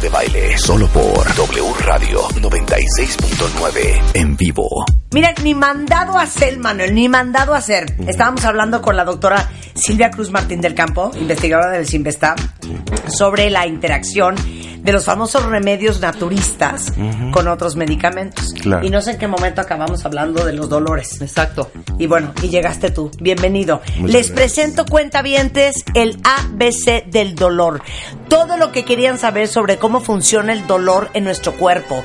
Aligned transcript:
De 0.00 0.08
Baile, 0.08 0.56
solo 0.56 0.86
por 0.88 1.34
W 1.34 1.74
Radio 1.80 2.22
96.9 2.28 4.02
en 4.14 4.36
vivo. 4.36 4.86
Mira, 5.12 5.34
ni 5.42 5.54
mandado 5.54 6.16
a 6.16 6.22
hacer, 6.22 6.58
Manuel, 6.58 6.94
ni 6.94 7.08
mandado 7.08 7.52
a 7.52 7.58
hacer. 7.58 7.96
Estábamos 8.06 8.44
hablando 8.46 8.80
con 8.80 8.96
la 8.96 9.04
doctora 9.04 9.50
Silvia 9.74 10.10
Cruz 10.10 10.30
Martín 10.30 10.62
del 10.62 10.74
Campo, 10.74 11.10
investigadora 11.14 11.72
del 11.72 11.86
Simvestab, 11.86 12.38
sobre 13.08 13.50
la 13.50 13.66
interacción 13.66 14.36
de 14.82 14.92
los 14.92 15.04
famosos 15.04 15.44
remedios 15.44 16.00
naturistas 16.00 16.92
con 17.32 17.48
otros 17.48 17.76
medicamentos. 17.76 18.54
Claro. 18.60 18.86
Y 18.86 18.90
no 18.90 19.02
sé 19.02 19.12
en 19.12 19.18
qué 19.18 19.28
momento 19.28 19.60
acabamos 19.60 20.04
hablando 20.04 20.44
de 20.44 20.52
los 20.52 20.68
dolores. 20.68 21.20
Exacto. 21.20 21.70
Y 21.98 22.06
bueno, 22.06 22.32
y 22.42 22.48
llegaste 22.48 22.90
tú. 22.90 23.10
Bienvenido. 23.20 23.80
Muchas 23.96 24.12
Les 24.12 24.30
gracias. 24.30 24.34
presento, 24.36 24.86
cuentavientes, 24.86 25.84
el 25.94 26.18
ABC 26.24 27.04
del 27.06 27.34
dolor. 27.34 27.82
Todo 28.28 28.56
lo 28.56 28.72
que 28.72 28.84
querían 28.84 29.18
saber 29.18 29.48
sobre 29.48 29.78
cómo 29.78 30.00
funciona 30.00 30.52
el 30.52 30.66
dolor 30.66 31.10
en 31.14 31.24
nuestro 31.24 31.52
cuerpo, 31.52 32.02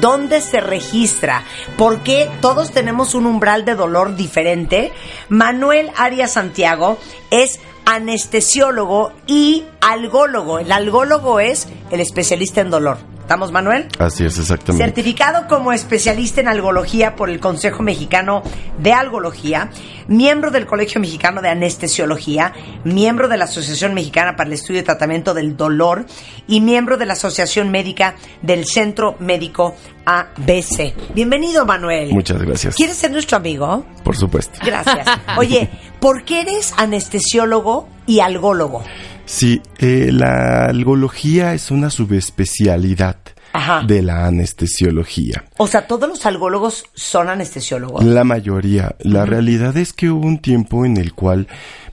dónde 0.00 0.40
se 0.40 0.60
registra, 0.60 1.44
por 1.76 2.00
qué 2.00 2.28
todos 2.40 2.72
tenemos 2.72 3.14
un 3.14 3.26
umbral 3.26 3.64
de 3.64 3.74
dolor 3.74 4.16
diferente. 4.16 4.92
Manuel 5.28 5.90
Arias 5.96 6.32
Santiago 6.32 6.98
es 7.30 7.60
anestesiólogo 7.88 9.12
y 9.26 9.64
algólogo. 9.80 10.58
El 10.58 10.72
algólogo 10.72 11.40
es 11.40 11.68
el 11.90 12.00
especialista 12.00 12.60
en 12.60 12.68
dolor. 12.68 12.98
¿Estamos, 13.28 13.52
Manuel? 13.52 13.88
Así 13.98 14.24
es, 14.24 14.38
exactamente. 14.38 14.82
Certificado 14.82 15.46
como 15.48 15.70
especialista 15.74 16.40
en 16.40 16.48
algología 16.48 17.14
por 17.14 17.28
el 17.28 17.40
Consejo 17.40 17.82
Mexicano 17.82 18.42
de 18.78 18.94
Algología, 18.94 19.68
miembro 20.06 20.50
del 20.50 20.64
Colegio 20.64 20.98
Mexicano 20.98 21.42
de 21.42 21.50
Anestesiología, 21.50 22.54
miembro 22.84 23.28
de 23.28 23.36
la 23.36 23.44
Asociación 23.44 23.92
Mexicana 23.92 24.34
para 24.34 24.48
el 24.48 24.54
Estudio 24.54 24.80
y 24.80 24.82
Tratamiento 24.82 25.34
del 25.34 25.58
Dolor 25.58 26.06
y 26.46 26.62
miembro 26.62 26.96
de 26.96 27.04
la 27.04 27.12
Asociación 27.12 27.70
Médica 27.70 28.14
del 28.40 28.64
Centro 28.64 29.16
Médico 29.18 29.76
ABC. 30.06 30.94
Bienvenido, 31.12 31.66
Manuel. 31.66 32.14
Muchas 32.14 32.40
gracias. 32.40 32.76
¿Quieres 32.76 32.96
ser 32.96 33.10
nuestro 33.10 33.36
amigo? 33.36 33.84
Por 34.04 34.16
supuesto. 34.16 34.58
Gracias. 34.64 35.06
Oye, 35.36 35.68
¿por 36.00 36.24
qué 36.24 36.40
eres 36.40 36.72
anestesiólogo 36.78 37.90
y 38.06 38.20
algólogo? 38.20 38.82
Sí, 39.28 39.60
eh, 39.76 40.08
la 40.10 40.64
algología 40.64 41.52
es 41.52 41.70
una 41.70 41.90
subespecialidad 41.90 43.18
Ajá. 43.52 43.82
de 43.86 44.00
la 44.00 44.24
anestesiología. 44.24 45.44
O 45.58 45.66
sea, 45.66 45.86
¿todos 45.86 46.08
los 46.08 46.24
algólogos 46.24 46.84
son 46.94 47.28
anestesiólogos? 47.28 48.02
La 48.02 48.24
mayoría. 48.24 48.96
La 49.00 49.26
realidad 49.26 49.76
es 49.76 49.92
que 49.92 50.08
hubo 50.08 50.26
un 50.26 50.38
tiempo 50.38 50.86
en 50.86 50.96
el 50.96 51.12
cual 51.12 51.46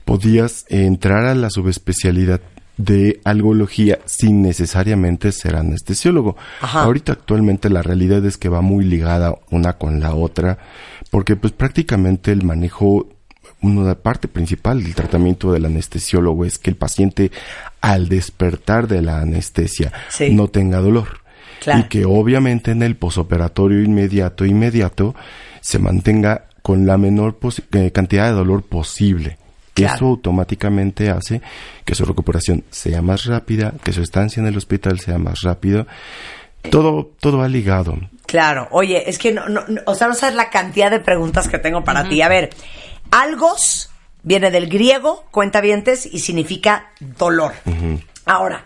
podías 0.06 0.64
entrar 0.70 1.26
a 1.26 1.34
la 1.34 1.50
subespecialidad 1.50 2.40
de 2.78 3.20
algología 3.24 3.98
sin 4.06 4.40
necesariamente 4.40 5.30
ser 5.30 5.56
anestesiólogo. 5.56 6.38
Ajá. 6.62 6.84
Ahorita 6.84 7.12
actualmente 7.12 7.68
la 7.68 7.82
realidad 7.82 8.24
es 8.24 8.38
que 8.38 8.48
va 8.48 8.62
muy 8.62 8.86
ligada 8.86 9.34
una 9.50 9.74
con 9.74 10.00
la 10.00 10.14
otra, 10.14 10.56
porque 11.10 11.36
pues 11.36 11.52
prácticamente 11.52 12.32
el 12.32 12.44
manejo 12.44 13.08
una 13.66 13.94
parte 13.94 14.28
principal 14.28 14.82
del 14.82 14.94
tratamiento 14.94 15.52
del 15.52 15.64
anestesiólogo 15.66 16.44
es 16.44 16.58
que 16.58 16.70
el 16.70 16.76
paciente 16.76 17.30
al 17.80 18.08
despertar 18.08 18.88
de 18.88 19.02
la 19.02 19.20
anestesia 19.20 19.92
Sí. 20.08 20.30
no 20.34 20.48
tenga 20.48 20.78
dolor. 20.80 21.20
Claro. 21.60 21.80
Y 21.80 21.84
que 21.84 22.04
obviamente 22.04 22.70
en 22.72 22.82
el 22.82 22.96
posoperatorio 22.96 23.82
inmediato, 23.82 24.44
inmediato, 24.44 25.14
se 25.60 25.78
mantenga 25.78 26.44
con 26.62 26.86
la 26.86 26.98
menor 26.98 27.38
eh, 27.72 27.90
cantidad 27.92 28.26
de 28.26 28.32
dolor 28.32 28.62
posible. 28.62 29.38
Claro. 29.74 29.94
Eso 29.94 30.04
automáticamente 30.06 31.10
hace 31.10 31.42
que 31.84 31.94
su 31.94 32.04
recuperación 32.04 32.64
sea 32.70 33.02
más 33.02 33.26
rápida, 33.26 33.74
que 33.84 33.92
su 33.92 34.00
estancia 34.02 34.40
en 34.40 34.46
el 34.46 34.56
hospital 34.56 35.00
sea 35.00 35.18
más 35.18 35.42
rápido. 35.42 35.86
Todo, 36.70 37.10
todo 37.20 37.38
va 37.38 37.48
ligado. 37.48 37.96
Claro, 38.26 38.66
oye, 38.72 39.08
es 39.08 39.18
que 39.18 39.32
no, 39.32 39.48
no, 39.48 39.62
no- 39.68 39.82
o 39.86 39.94
sea, 39.94 40.08
no 40.08 40.14
sabes 40.14 40.34
la 40.34 40.50
cantidad 40.50 40.90
de 40.90 40.98
preguntas 40.98 41.48
que 41.48 41.58
tengo 41.58 41.84
para 41.84 42.08
ti. 42.08 42.22
A 42.22 42.28
ver, 42.28 42.50
algos 43.10 43.90
viene 44.22 44.50
del 44.50 44.68
griego, 44.68 45.24
cuentavientes, 45.30 46.06
y 46.06 46.18
significa 46.20 46.90
dolor. 47.00 47.52
Ahora, 48.24 48.64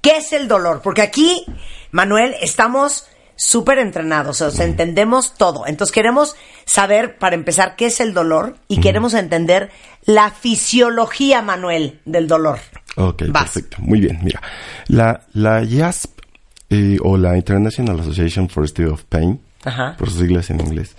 ¿qué 0.00 0.18
es 0.18 0.32
el 0.32 0.46
dolor? 0.48 0.80
Porque 0.82 1.02
aquí, 1.02 1.44
Manuel, 1.90 2.34
estamos 2.40 3.06
súper 3.36 3.78
entrenados, 3.78 4.40
o 4.42 4.50
sea, 4.50 4.64
entendemos 4.64 5.34
todo. 5.34 5.66
Entonces 5.66 5.92
queremos 5.92 6.36
saber, 6.66 7.16
para 7.18 7.34
empezar, 7.34 7.76
qué 7.76 7.86
es 7.86 8.00
el 8.00 8.14
dolor 8.14 8.56
y 8.68 8.80
queremos 8.80 9.14
entender 9.14 9.70
la 10.04 10.30
fisiología, 10.30 11.42
Manuel, 11.42 12.00
del 12.04 12.28
dolor. 12.28 12.60
Ok, 12.96 13.24
Vas. 13.28 13.44
perfecto. 13.50 13.78
Muy 13.80 14.00
bien, 14.00 14.20
mira. 14.22 14.40
La, 14.86 15.22
la 15.32 15.62
IASP, 15.64 16.20
eh, 16.70 16.98
o 17.02 17.16
la 17.16 17.36
International 17.36 17.98
Association 18.00 18.48
for 18.48 18.68
Study 18.68 18.88
of 18.88 19.02
Pain, 19.04 19.40
Ajá. 19.64 19.96
por 19.98 20.10
sus 20.10 20.20
siglas 20.20 20.50
en 20.50 20.60
inglés, 20.60 20.94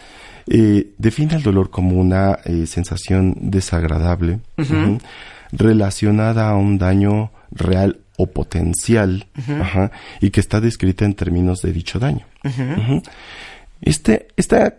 eh, 0.47 0.91
define 0.97 1.35
el 1.35 1.43
dolor 1.43 1.69
como 1.69 1.99
una 1.99 2.39
eh, 2.45 2.65
sensación 2.67 3.35
desagradable 3.41 4.39
relacionada 5.51 6.49
a 6.49 6.55
un 6.55 6.77
daño 6.77 7.31
real 7.51 7.99
o 8.17 8.27
potencial 8.27 9.27
ajá, 9.59 9.91
y 10.21 10.29
que 10.29 10.39
está 10.39 10.61
descrita 10.61 11.05
en 11.05 11.15
términos 11.15 11.61
de 11.61 11.73
dicho 11.73 11.99
daño. 11.99 12.25
Este, 13.81 14.27
esta 14.37 14.75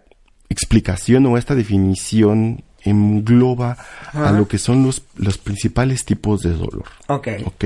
explicación 0.48 1.26
o 1.26 1.36
esta 1.36 1.54
definición 1.54 2.62
engloba 2.82 3.76
a 4.12 4.32
lo 4.32 4.46
que 4.46 4.58
son 4.58 4.84
los, 4.84 5.02
los 5.16 5.38
principales 5.38 6.04
tipos 6.04 6.42
de 6.42 6.52
dolor. 6.52 6.86
Ok. 7.44 7.64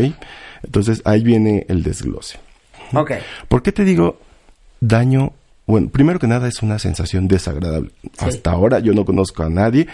Entonces 0.63 1.03
ahí 1.05 1.23
viene 1.23 1.67
el 1.69 1.83
desglose. 1.83 2.39
ok. 2.93 3.13
¿Por 3.49 3.63
qué 3.63 3.73
te 3.73 3.85
digo 3.85 4.19
daño? 4.81 5.35
Bueno, 5.71 5.89
primero 5.89 6.19
que 6.19 6.27
nada 6.27 6.49
es 6.49 6.63
una 6.63 6.79
sensación 6.79 7.29
desagradable. 7.29 7.91
Hasta 8.19 8.51
ahora 8.51 8.79
yo 8.81 8.93
no 8.93 9.05
conozco 9.05 9.43
a 9.43 9.49
nadie 9.49 9.87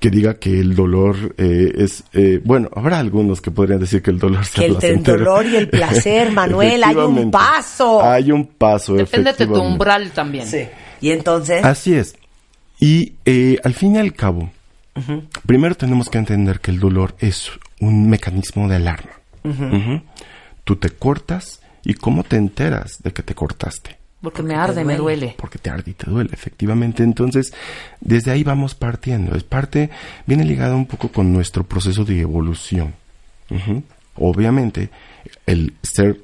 que 0.00 0.08
diga 0.10 0.34
que 0.38 0.58
el 0.60 0.74
dolor 0.74 1.34
eh, 1.36 1.72
es... 1.76 2.04
eh, 2.14 2.40
bueno, 2.42 2.70
habrá 2.74 2.98
algunos 2.98 3.42
que 3.42 3.50
podrían 3.50 3.80
decir 3.80 4.00
que 4.02 4.10
el 4.10 4.18
dolor 4.18 4.44
sea 4.46 4.60
Que 4.62 4.66
el- 4.66 4.72
el 4.72 4.78
placentero. 4.78 5.18
dolor 5.18 5.46
y 5.46 5.56
el 5.56 5.68
placer, 5.68 6.32
Manuel, 6.32 6.82
hay 6.82 6.96
un 6.96 7.30
paso. 7.30 8.02
Hay 8.02 8.32
un 8.32 8.46
paso, 8.46 8.94
Depende 8.94 9.32
de 9.34 9.46
tu 9.46 9.60
umbral 9.60 10.10
también. 10.12 10.46
Sí. 10.46 10.66
Y 11.02 11.10
entonces, 11.10 11.62
Así 11.64 11.94
es. 11.94 12.16
Y 12.80 13.12
eh, 13.26 13.58
al 13.62 13.74
fin 13.74 13.94
y 13.96 13.98
al 13.98 14.14
cabo, 14.14 14.50
primero 15.44 15.74
tenemos 15.74 16.08
que 16.08 16.16
entender 16.18 16.60
que 16.60 16.70
el 16.70 16.80
dolor 16.80 17.14
es 17.18 17.50
un 17.80 18.08
mecanismo 18.08 18.68
de 18.68 18.76
alarma. 18.76 19.10
Tú 20.64 20.76
te 20.76 20.88
cortas 20.90 21.60
y 21.84 21.92
cómo 21.94 22.22
te 22.24 22.36
enteras 22.36 23.02
de 23.02 23.12
que 23.12 23.22
te 23.22 23.34
cortaste. 23.34 23.98
Porque 24.24 24.42
me 24.42 24.54
arde, 24.54 24.84
me 24.84 24.96
duele. 24.96 25.34
Porque 25.38 25.58
te 25.58 25.70
arde 25.70 25.90
y 25.90 25.94
te 25.94 26.10
duele, 26.10 26.30
efectivamente. 26.32 27.02
Entonces, 27.02 27.52
desde 28.00 28.30
ahí 28.32 28.42
vamos 28.42 28.74
partiendo. 28.74 29.36
Es 29.36 29.44
parte, 29.44 29.90
viene 30.26 30.44
ligado 30.44 30.76
un 30.76 30.86
poco 30.86 31.08
con 31.08 31.32
nuestro 31.32 31.62
proceso 31.64 32.04
de 32.04 32.20
evolución. 32.20 32.94
Obviamente, 34.16 34.90
el 35.46 35.74
ser, 35.82 36.20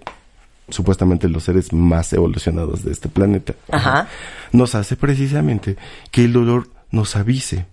supuestamente 0.69 1.29
los 1.29 1.45
seres 1.45 1.73
más 1.73 2.13
evolucionados 2.13 2.85
de 2.85 2.93
este 2.93 3.09
planeta, 3.09 3.55
Ajá. 3.71 4.09
nos 4.53 4.75
hace 4.75 4.97
precisamente 4.97 5.77
que 6.11 6.25
el 6.25 6.33
dolor 6.33 6.69
nos 6.91 7.15
avise 7.17 7.67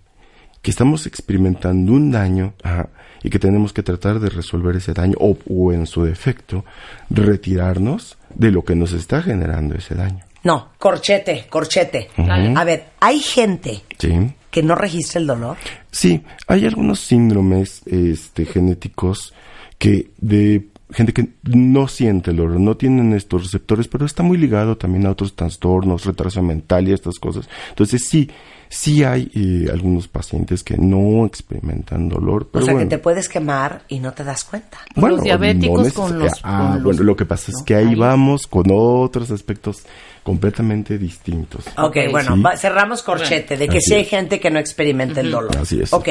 que 0.62 0.72
estamos 0.72 1.06
experimentando 1.06 1.94
un 1.94 2.12
daño 2.12 2.54
ajá, 2.62 2.90
y 3.28 3.30
que 3.30 3.40
tenemos 3.40 3.74
que 3.74 3.84
tratar 3.84 4.22
de 4.22 4.30
resolver 4.30 4.78
ese 4.78 4.94
daño 4.94 5.18
o, 5.20 5.38
o 5.50 5.74
en 5.74 5.86
su 5.86 6.02
defecto 6.02 6.64
retirarnos 7.10 8.18
de 8.34 8.52
lo 8.52 8.64
que 8.64 8.74
nos 8.74 8.94
está 8.94 9.22
generando 9.22 9.76
ese 9.76 9.96
daño. 9.96 10.24
no, 10.44 10.70
corchete, 10.80 11.46
corchete. 11.50 12.10
A 12.56 12.64
ver, 12.64 12.86
hay 13.02 13.20
gente 13.20 13.82
¿Sí? 14.00 14.34
que 14.50 14.64
no 14.64 14.76
registra 14.76 15.20
el 15.20 15.28
dolor. 15.28 15.58
Sí, 15.92 16.24
hay 16.48 16.66
algunos 16.66 17.02
síndromes 17.02 17.82
este, 17.86 18.46
genéticos 18.46 19.34
que 19.78 20.12
de 20.20 20.70
gente 20.92 21.12
que 21.14 21.28
no 21.44 21.88
siente 21.88 22.32
el 22.32 22.38
dolor, 22.38 22.60
no 22.60 22.78
tienen 22.78 23.14
estos 23.14 23.44
receptores, 23.44 23.88
pero 23.88 24.06
está 24.06 24.24
muy 24.24 24.38
ligado 24.38 24.78
también 24.78 25.06
a 25.06 25.12
otros 25.12 25.36
trastornos, 25.36 26.06
retraso 26.06 26.42
mental 26.42 26.88
y 26.88 26.94
estas 26.94 27.20
cosas. 27.20 27.50
Entonces 27.70 28.08
sí, 28.08 28.30
sí 28.70 29.04
hay 29.04 29.30
eh, 29.36 29.70
algunos 29.72 30.08
pacientes 30.08 30.64
que 30.64 30.78
no 30.78 31.26
experimentan 31.26 32.08
dolor, 32.08 32.48
pero 32.52 32.64
o 32.64 32.66
sea, 32.66 32.74
bueno. 32.74 32.90
que 32.90 32.96
te 32.96 33.02
puedes 33.02 33.28
quemar 33.28 33.82
y 33.90 34.00
no 34.00 34.14
te 34.14 34.24
das 34.24 34.46
cuenta. 34.46 34.78
Los 34.96 35.22
diabéticos 35.24 35.88
neces- 35.88 35.94
con 35.94 36.20
los- 36.20 36.32
Ah, 36.44 36.60
con 36.68 36.74
los- 36.76 36.84
bueno, 36.84 37.04
lo 37.04 37.16
que 37.18 37.26
pasa 37.26 37.52
es 37.52 37.58
¿no? 37.60 37.66
que 37.66 37.76
ahí 37.76 37.88
Ahí. 37.90 37.96
vamos 37.96 38.48
con 38.48 38.66
otros 38.72 39.30
aspectos 39.32 39.84
completamente 40.24 40.98
distintos. 40.98 41.66
Ok, 41.78 41.96
bueno, 42.12 42.36
sí. 42.36 42.42
va- 42.42 42.58
cerramos 42.58 43.02
corchete 43.04 43.56
de 43.58 43.68
que 43.68 43.78
Así 43.78 43.88
sí 43.90 43.94
hay 43.96 44.02
es. 44.02 44.10
gente 44.10 44.40
que 44.40 44.50
no 44.52 44.60
experimenta 44.60 45.22
el 45.22 45.32
dolor. 45.32 45.58
Así 45.58 45.80
es, 45.82 45.92
Ok, 45.94 46.08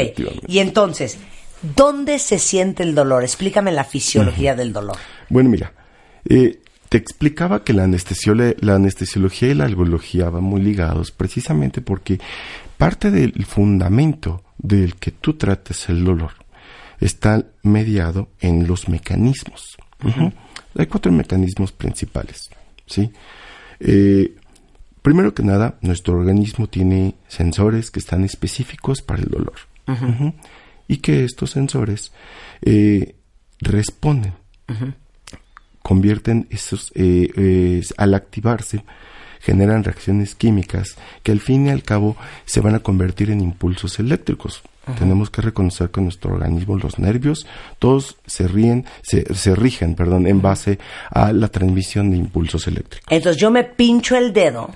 y 0.47 0.59
entonces, 0.59 1.19
¿dónde 1.63 2.19
se 2.19 2.39
siente 2.39 2.83
el 2.83 2.95
dolor? 2.95 3.25
Explícame 3.25 3.73
la 3.73 3.85
fisiología 3.85 4.55
del 4.55 4.73
dolor. 4.73 4.97
Bueno, 5.29 5.51
mira, 5.51 5.73
eh, 6.29 6.61
te 6.89 6.99
explicaba 6.99 7.65
que 7.65 7.73
la, 7.73 7.85
anestesiología 7.85 9.49
y 9.49 9.55
la 9.55 9.65
algología 9.65 10.31
van 10.31 10.45
muy 10.45 10.61
ligados 10.63 11.11
precisamente 11.11 11.81
porque 11.81 12.21
parte 12.77 13.11
del 13.11 13.45
fundamento 13.45 14.43
del 14.59 14.97
que 14.97 15.11
tú 15.11 15.35
trates 15.35 15.89
el 15.89 16.05
dolor 16.05 16.33
está 17.01 17.45
mediado 17.63 18.29
en 18.41 18.67
los 18.67 18.89
mecanismos. 18.89 19.77
Hay 20.79 20.87
cuatro 20.87 21.11
mecanismos 21.11 21.73
principales, 21.73 22.51
¿sí? 22.87 23.11
Eh, 23.81 24.35
primero 25.03 25.35
que 25.35 25.43
nada, 25.43 25.77
nuestro 25.81 26.15
organismo 26.19 26.69
tiene 26.69 27.15
sensores 27.29 27.91
que 27.91 27.99
están 27.99 28.25
específicos 28.25 29.03
para 29.03 29.23
el 29.23 29.29
dolor. 29.29 29.55
Y 30.89 30.99
que 30.99 31.25
estos 31.25 31.51
sensores 31.51 32.13
eh, 32.63 33.17
responden, 33.61 34.35
convierten 35.83 36.47
esos, 36.51 36.93
eh, 36.95 37.31
eh, 37.37 37.83
al 37.97 38.15
activarse, 38.15 38.85
generan 39.41 39.85
reacciones 39.85 40.35
químicas 40.35 40.97
que 41.23 41.33
al 41.33 41.41
fin 41.41 41.67
y 41.67 41.71
al 41.71 41.83
cabo 41.83 42.17
se 42.45 42.61
van 42.61 42.75
a 42.75 42.81
convertir 42.81 43.31
en 43.31 43.41
impulsos 43.41 43.99
eléctricos. 43.99 44.63
Tenemos 44.99 45.31
que 45.31 45.43
reconocer 45.43 45.91
que 45.91 46.01
nuestro 46.01 46.35
organismo, 46.35 46.79
los 46.79 46.99
nervios, 46.99 47.47
todos 47.79 48.17
se 48.27 48.47
ríen, 48.47 48.87
se, 49.03 49.35
se 49.35 49.55
rigen, 49.57 49.97
perdón, 49.97 50.27
en 50.27 50.41
base 50.41 50.79
a 51.11 51.33
la 51.33 51.49
transmisión 51.49 52.11
de 52.11 52.19
impulsos 52.19 52.67
eléctricos. 52.69 53.07
Entonces 53.11 53.41
yo 53.41 53.51
me 53.51 53.65
pincho 53.65 54.17
el 54.17 54.33
dedo 54.33 54.71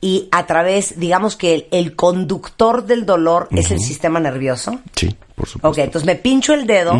y 0.00 0.28
a 0.30 0.46
través, 0.46 0.98
digamos 1.00 1.36
que 1.36 1.54
el, 1.54 1.66
el 1.72 1.96
conductor 1.96 2.86
del 2.86 3.04
dolor 3.04 3.48
es 3.50 3.70
el 3.72 3.80
sistema 3.80 4.20
nervioso. 4.20 4.80
Sí, 4.94 5.14
por 5.34 5.48
supuesto. 5.48 5.68
Ok, 5.68 5.84
entonces 5.84 6.06
me 6.06 6.14
pincho 6.14 6.54
el 6.54 6.66
dedo 6.66 6.94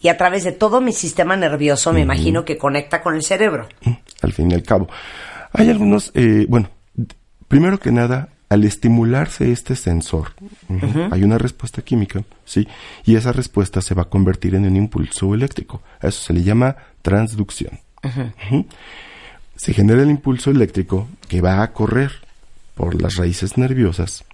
y 0.00 0.08
a 0.08 0.16
través 0.16 0.44
de 0.44 0.52
todo 0.52 0.80
mi 0.80 0.92
sistema 0.92 1.36
nervioso 1.36 1.92
me 1.92 2.00
imagino 2.00 2.44
que 2.44 2.56
conecta 2.56 3.02
con 3.02 3.14
el 3.14 3.22
cerebro. 3.22 3.68
al 4.22 4.32
fin 4.32 4.50
y 4.50 4.54
al 4.54 4.62
cabo. 4.62 4.88
Hay 5.52 5.70
algunos, 5.70 6.10
eh, 6.14 6.46
bueno, 6.48 6.68
primero 7.48 7.78
que 7.78 7.92
nada, 7.92 8.28
al 8.48 8.64
estimularse 8.64 9.50
este 9.50 9.74
sensor, 9.74 10.32
hay 11.10 11.24
una 11.24 11.38
respuesta 11.38 11.82
química, 11.82 12.22
¿sí? 12.44 12.68
Y 13.04 13.16
esa 13.16 13.32
respuesta 13.32 13.80
se 13.80 13.94
va 13.94 14.02
a 14.02 14.08
convertir 14.08 14.54
en 14.54 14.66
un 14.66 14.76
impulso 14.76 15.34
eléctrico. 15.34 15.82
A 16.00 16.08
eso 16.08 16.22
se 16.22 16.32
le 16.32 16.42
llama 16.42 16.76
transducción. 17.02 17.80
Se 19.56 19.72
genera 19.72 20.02
el 20.02 20.10
impulso 20.10 20.50
eléctrico 20.50 21.08
que 21.28 21.40
va 21.40 21.62
a 21.62 21.72
correr 21.72 22.12
por 22.74 23.00
las 23.00 23.16
raíces 23.16 23.56
nerviosas. 23.56 24.24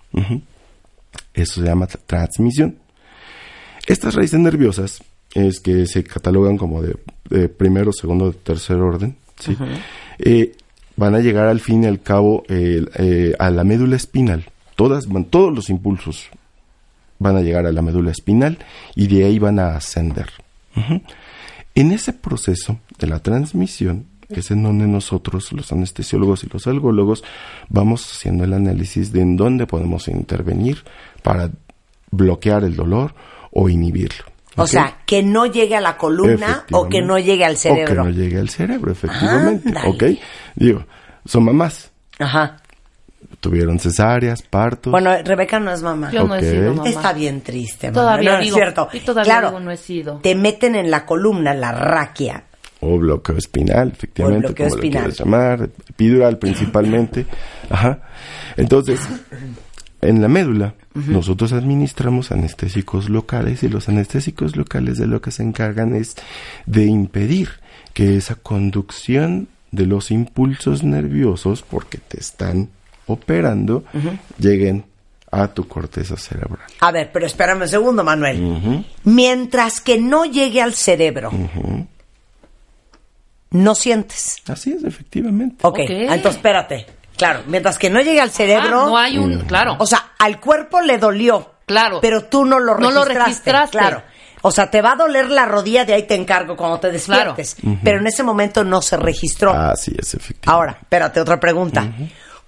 Eso 1.32 1.60
se 1.60 1.66
llama 1.66 1.86
tra- 1.86 2.00
transmisión. 2.06 2.76
Estas 3.86 4.14
raíces 4.14 4.40
nerviosas 4.40 5.02
es 5.34 5.60
que 5.60 5.86
se 5.86 6.02
catalogan 6.04 6.56
como 6.56 6.82
de, 6.82 6.96
de 7.28 7.48
primero, 7.48 7.92
segundo, 7.92 8.32
tercer 8.32 8.76
orden, 8.76 9.16
¿sí? 9.38 9.56
Eh, 10.18 10.52
van 11.00 11.14
a 11.14 11.20
llegar 11.20 11.46
al 11.48 11.60
fin 11.60 11.82
y 11.84 11.86
al 11.86 12.00
cabo 12.02 12.44
eh, 12.48 12.84
eh, 12.96 13.34
a 13.38 13.50
la 13.50 13.64
médula 13.64 13.96
espinal. 13.96 14.44
Todas, 14.76 15.06
van- 15.08 15.24
todos 15.24 15.52
los 15.54 15.70
impulsos 15.70 16.28
van 17.18 17.36
a 17.36 17.40
llegar 17.40 17.64
a 17.66 17.72
la 17.72 17.82
médula 17.82 18.10
espinal 18.10 18.58
y 18.94 19.06
de 19.08 19.24
ahí 19.24 19.38
van 19.38 19.58
a 19.58 19.76
ascender. 19.76 20.28
En 21.74 21.92
ese 21.92 22.12
proceso 22.12 22.78
de 22.98 23.06
la 23.06 23.18
transmisión 23.20 24.06
es 24.28 24.50
en 24.50 24.62
donde 24.62 24.86
nosotros, 24.86 25.52
los 25.52 25.72
anestesiólogos 25.72 26.44
y 26.44 26.48
los 26.48 26.66
algólogos, 26.66 27.24
vamos 27.68 28.04
haciendo 28.12 28.44
el 28.44 28.52
análisis 28.52 29.10
de 29.12 29.22
en 29.22 29.36
dónde 29.36 29.66
podemos 29.66 30.06
intervenir 30.08 30.84
para 31.22 31.50
bloquear 32.10 32.64
el 32.64 32.76
dolor 32.76 33.14
o 33.52 33.68
inhibirlo. 33.68 34.24
O 34.56 34.66
sea, 34.66 34.98
que 35.06 35.22
no 35.22 35.46
llegue 35.46 35.76
a 35.76 35.80
la 35.80 35.96
columna 35.96 36.64
o 36.72 36.88
que 36.88 37.00
no 37.02 37.18
llegue 37.18 37.44
al 37.44 37.52
O 37.52 37.54
que 37.54 37.60
cerebro. 37.60 38.04
no 38.04 38.10
llegue 38.10 38.38
al 38.38 38.48
cerebro, 38.48 38.92
efectivamente. 38.92 39.72
¿Ok? 39.86 40.04
Digo, 40.56 40.84
son 41.24 41.44
mamás. 41.44 41.90
Ajá. 42.18 42.56
Tuvieron 43.38 43.78
cesáreas, 43.78 44.42
partos. 44.42 44.90
Bueno, 44.90 45.12
Rebeca 45.24 45.58
no 45.60 45.72
es 45.72 45.82
mamá. 45.82 46.10
Yo 46.10 46.24
no 46.26 46.34
Ok. 46.34 46.42
he 46.42 46.50
sido 46.50 46.74
mamá. 46.74 46.88
Está 46.88 47.12
bien 47.12 47.40
triste, 47.42 47.90
mamá. 47.90 48.00
Todavía 48.02 48.30
no, 48.32 48.38
es 48.38 48.44
digo, 48.44 48.56
cierto. 48.56 48.88
y 48.92 49.00
todavía 49.00 49.24
claro, 49.32 49.48
digo, 49.48 49.60
no 49.60 49.70
he 49.70 49.76
sido. 49.76 50.16
Te 50.18 50.34
meten 50.34 50.74
en 50.74 50.90
la 50.90 51.06
columna 51.06 51.54
la 51.54 51.72
raquia. 51.72 52.44
O 52.80 52.98
bloqueo 52.98 53.36
espinal, 53.36 53.92
efectivamente, 53.92 54.48
bloqueo 54.48 54.66
como 54.68 54.76
espinal. 54.76 55.02
lo 55.04 55.08
quieras 55.10 55.18
llamar. 55.18 55.70
Epidural 55.88 56.38
principalmente. 56.38 57.26
Ajá. 57.70 58.00
Entonces, 58.56 59.00
en 60.02 60.22
la 60.22 60.28
médula, 60.28 60.74
nosotros 60.94 61.52
administramos 61.52 62.32
anestésicos 62.32 63.08
locales 63.08 63.62
y 63.62 63.68
los 63.68 63.88
anestésicos 63.88 64.56
locales 64.56 64.98
de 64.98 65.06
lo 65.06 65.20
que 65.20 65.30
se 65.30 65.42
encargan 65.42 65.94
es 65.94 66.16
de 66.66 66.86
impedir 66.86 67.50
que 67.92 68.16
esa 68.16 68.34
conducción 68.34 69.48
de 69.72 69.86
los 69.86 70.10
impulsos 70.10 70.82
nerviosos, 70.82 71.62
porque 71.62 71.98
te 71.98 72.18
están 72.18 72.68
operando, 73.06 73.84
lleguen 74.38 74.84
a 75.30 75.48
tu 75.48 75.68
corteza 75.68 76.16
cerebral. 76.16 76.66
A 76.80 76.90
ver, 76.90 77.10
pero 77.12 77.26
espérame 77.26 77.62
un 77.62 77.68
segundo, 77.68 78.02
Manuel. 78.02 78.84
Mientras 79.04 79.80
que 79.80 80.00
no 80.00 80.24
llegue 80.24 80.60
al 80.60 80.74
cerebro, 80.74 81.30
no 83.50 83.74
sientes. 83.74 84.36
Así 84.46 84.72
es, 84.72 84.84
efectivamente. 84.84 85.56
Ok, 85.62 85.80
Ok. 85.80 85.90
entonces 85.90 86.36
espérate. 86.36 86.86
Claro, 87.20 87.42
mientras 87.46 87.78
que 87.78 87.90
no 87.90 88.00
llegue 88.00 88.20
al 88.20 88.30
cerebro, 88.30 88.80
Ah, 88.80 88.86
no 88.86 88.96
hay 88.98 89.18
un, 89.18 89.40
claro. 89.42 89.76
o 89.78 89.86
sea, 89.86 90.12
al 90.18 90.40
cuerpo 90.40 90.80
le 90.80 90.96
dolió. 90.98 91.50
Claro. 91.66 92.00
Pero 92.00 92.24
tú 92.24 92.46
no 92.46 92.58
lo 92.58 92.78
No 92.78 92.90
lo 92.90 93.04
registraste. 93.04 93.52
registraste. 93.52 93.78
Claro. 93.78 94.02
O 94.42 94.50
sea, 94.50 94.70
te 94.70 94.80
va 94.80 94.92
a 94.92 94.96
doler 94.96 95.28
la 95.30 95.44
rodilla, 95.44 95.84
de 95.84 95.92
ahí 95.92 96.04
te 96.04 96.14
encargo 96.14 96.56
cuando 96.56 96.80
te 96.80 96.90
despiertes. 96.90 97.56
Pero 97.84 97.98
en 98.00 98.06
ese 98.06 98.22
momento 98.22 98.64
no 98.64 98.80
se 98.80 98.96
registró. 98.96 99.52
Así 99.52 99.92
es, 99.98 100.14
efectivamente. 100.14 100.50
Ahora, 100.50 100.78
espérate, 100.80 101.20
otra 101.20 101.38
pregunta. 101.38 101.86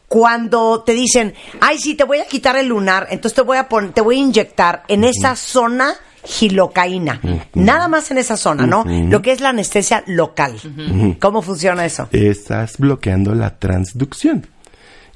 Cuando 0.09 0.83
te 0.83 0.93
dicen, 0.95 1.35
ay, 1.61 1.79
sí, 1.79 1.95
te 1.95 2.05
voy 2.05 2.19
a 2.21 2.27
quitar 2.27 2.57
el 2.57 2.69
lunar, 2.69 3.09
entonces 3.11 3.35
te 3.37 3.43
voy 3.43 3.59
a 3.59 3.69
poner, 3.69 3.93
te 3.93 4.01
voy 4.01 4.17
a 4.17 4.21
inyectar 4.21 4.85
en 4.89 5.05
esa 5.05 5.37
zona 5.37 5.95
gilocaína. 6.25 7.21
Nada 7.55 7.89
más 7.89 8.11
en 8.11 8.19
esa 8.19 8.37
zona, 8.37 8.67
¿no? 8.67 8.85
Lo 8.87 9.23
que 9.23 9.33
es 9.33 9.41
la 9.41 9.51
anestesia 9.51 10.03
local. 10.07 10.57
¿Cómo 11.21 11.43
funciona 11.43 11.85
eso? 11.85 12.09
estás 12.13 12.77
bloqueando 12.79 13.35
la 13.35 13.59
transducción, 13.59 14.47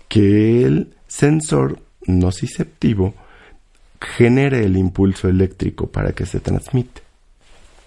que 0.09 0.65
el 0.65 0.95
sensor 1.09 1.79
nociceptivo 2.07 3.15
genere 4.01 4.65
el 4.65 4.77
impulso 4.77 5.29
eléctrico 5.29 5.87
para 5.89 6.13
que 6.13 6.27
se 6.27 6.41
transmite. 6.41 7.03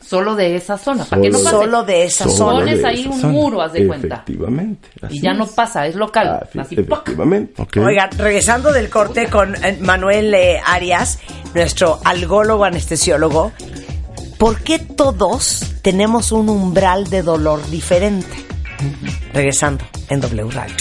Solo 0.02 0.36
de 0.36 0.56
esa 0.56 0.78
zona. 0.78 1.06
Para 1.06 1.22
que 1.22 1.30
no 1.30 1.38
pase. 1.38 1.50
Solo 1.52 1.84
de 1.84 2.04
esa 2.04 2.24
Solo 2.24 2.36
zona. 2.36 2.60
Pones 2.60 2.84
ahí 2.84 3.06
un 3.06 3.22
zona. 3.22 3.34
muro, 3.34 3.62
haz 3.62 3.74
de 3.74 3.86
cuenta. 3.86 4.16
Efectivamente. 4.16 4.90
Y 5.10 5.22
ya 5.22 5.34
no 5.34 5.46
pasa, 5.46 5.86
es 5.86 5.96
local. 5.96 6.28
Ah, 6.28 6.62
Así, 6.62 6.76
efectivamente. 6.80 7.62
ok. 7.62 7.78
Oigan, 7.78 8.10
regresando 8.18 8.72
del 8.74 8.90
corte 8.90 9.28
con 9.28 9.54
eh, 9.64 9.78
Manuel 9.82 10.34
eh, 10.34 10.60
Arias, 10.66 11.20
nuestro 11.54 12.00
algólogo 12.06 12.64
anestesiólogo, 12.64 13.52
¿por 14.40 14.62
qué 14.64 14.80
todos 14.80 15.76
tenemos 15.84 16.32
un 16.32 16.50
umbral 16.50 17.08
de 17.12 17.22
dolor 17.22 17.62
diferente? 17.70 18.36
Regresando 19.32 19.86
en 20.10 20.22
W 20.22 20.50
Radio. 20.52 20.76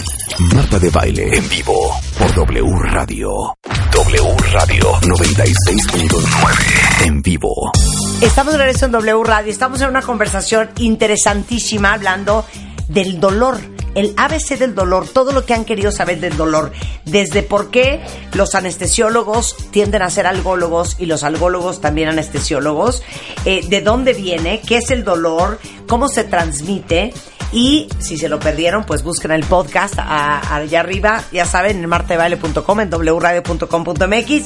Marta 0.55 0.79
de 0.79 0.91
Baile 0.91 1.37
en 1.37 1.49
vivo 1.49 1.93
por 2.19 2.35
W 2.35 2.63
Radio. 2.91 3.57
W 3.93 4.37
Radio 4.53 4.93
96.9 5.01 7.07
en 7.07 7.23
vivo. 7.23 7.73
Estamos 8.21 8.53
de 8.53 8.59
regreso 8.59 8.87
en 8.87 8.93
W 8.93 9.25
Radio. 9.25 9.53
Estamos 9.53 9.81
en 9.83 9.89
una 9.89 10.03
conversación 10.03 10.71
interesantísima 10.79 11.95
hablando 11.95 12.45
del 12.89 13.21
dolor, 13.21 13.59
el 13.95 14.15
ABC 14.17 14.59
del 14.59 14.75
dolor, 14.75 15.07
todo 15.09 15.33
lo 15.33 15.45
que 15.45 15.55
han 15.55 15.65
querido 15.65 15.93
saber 15.93 16.21
del 16.21 16.37
dolor, 16.37 16.73
desde 17.05 17.43
por 17.43 17.71
qué 17.71 18.01
los 18.33 18.55
anestesiólogos 18.55 19.57
tienden 19.71 20.03
a 20.03 20.11
ser 20.11 20.27
algólogos 20.27 20.97
y 20.99 21.07
los 21.07 21.23
algólogos 21.23 21.81
también 21.81 22.09
anestesiólogos, 22.09 23.03
eh, 23.45 23.65
de 23.69 23.81
dónde 23.83 24.15
viene, 24.15 24.61
qué 24.67 24.79
es 24.79 24.91
el 24.91 25.05
dolor, 25.05 25.59
cómo 25.87 26.09
se 26.09 26.25
transmite. 26.25 27.13
Y 27.53 27.89
si 27.99 28.19
se 28.19 28.29
lo 28.29 28.39
perdieron, 28.39 28.85
pues 28.85 29.03
busquen 29.03 29.31
el 29.31 29.45
podcast 29.45 29.95
a- 29.99 30.55
allá 30.57 30.81
arriba, 30.81 31.23
ya 31.33 31.45
saben, 31.47 31.79
en 31.83 31.89
martebaile.com, 31.89 32.81
en 32.81 32.91
wradio.com.mx. 32.91 34.45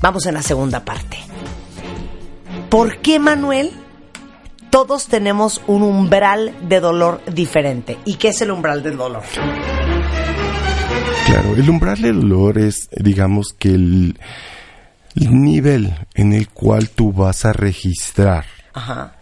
Vamos 0.00 0.26
en 0.26 0.34
la 0.34 0.42
segunda 0.42 0.84
parte. 0.84 1.18
¿Por 2.70 2.98
qué, 2.98 3.18
Manuel? 3.18 3.70
Todos 4.70 5.06
tenemos 5.06 5.62
un 5.66 5.82
umbral 5.82 6.54
de 6.68 6.80
dolor 6.80 7.22
diferente. 7.32 7.98
¿Y 8.04 8.14
qué 8.14 8.28
es 8.28 8.40
el 8.42 8.50
umbral 8.50 8.82
del 8.82 8.96
dolor? 8.96 9.22
Claro, 11.26 11.54
el 11.56 11.68
umbral 11.68 12.00
del 12.00 12.20
dolor 12.20 12.58
es, 12.58 12.88
digamos, 12.92 13.48
que 13.58 13.70
el, 13.70 14.18
el 15.16 15.42
nivel 15.42 15.94
en 16.14 16.32
el 16.32 16.48
cual 16.48 16.90
tú 16.90 17.12
vas 17.12 17.44
a 17.44 17.52
registrar 17.52 18.44
Ajá. 18.74 19.14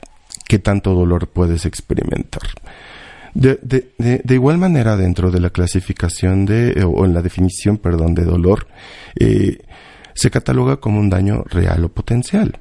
qué 0.47 0.59
tanto 0.59 0.93
dolor 0.95 1.29
puedes 1.29 1.65
experimentar. 1.67 2.43
De, 3.35 3.59
de- 3.63 3.91
de- 3.99 4.21
de 4.25 4.35
igual 4.35 4.59
manera, 4.59 4.97
dentro 4.97 5.31
de 5.31 5.41
la 5.41 5.51
clasificación 5.51 6.47
de, 6.47 6.85
o 6.85 7.05
en 7.05 7.15
la 7.15 7.21
definición, 7.23 7.79
perdón, 7.79 8.15
de 8.15 8.25
dolor, 8.25 8.69
eh, 9.19 9.59
se 10.15 10.31
cataloga 10.31 10.77
como 10.77 11.01
un 11.01 11.11
daño 11.11 11.43
real 11.51 11.85
o 11.85 11.89
potencial. 11.89 12.59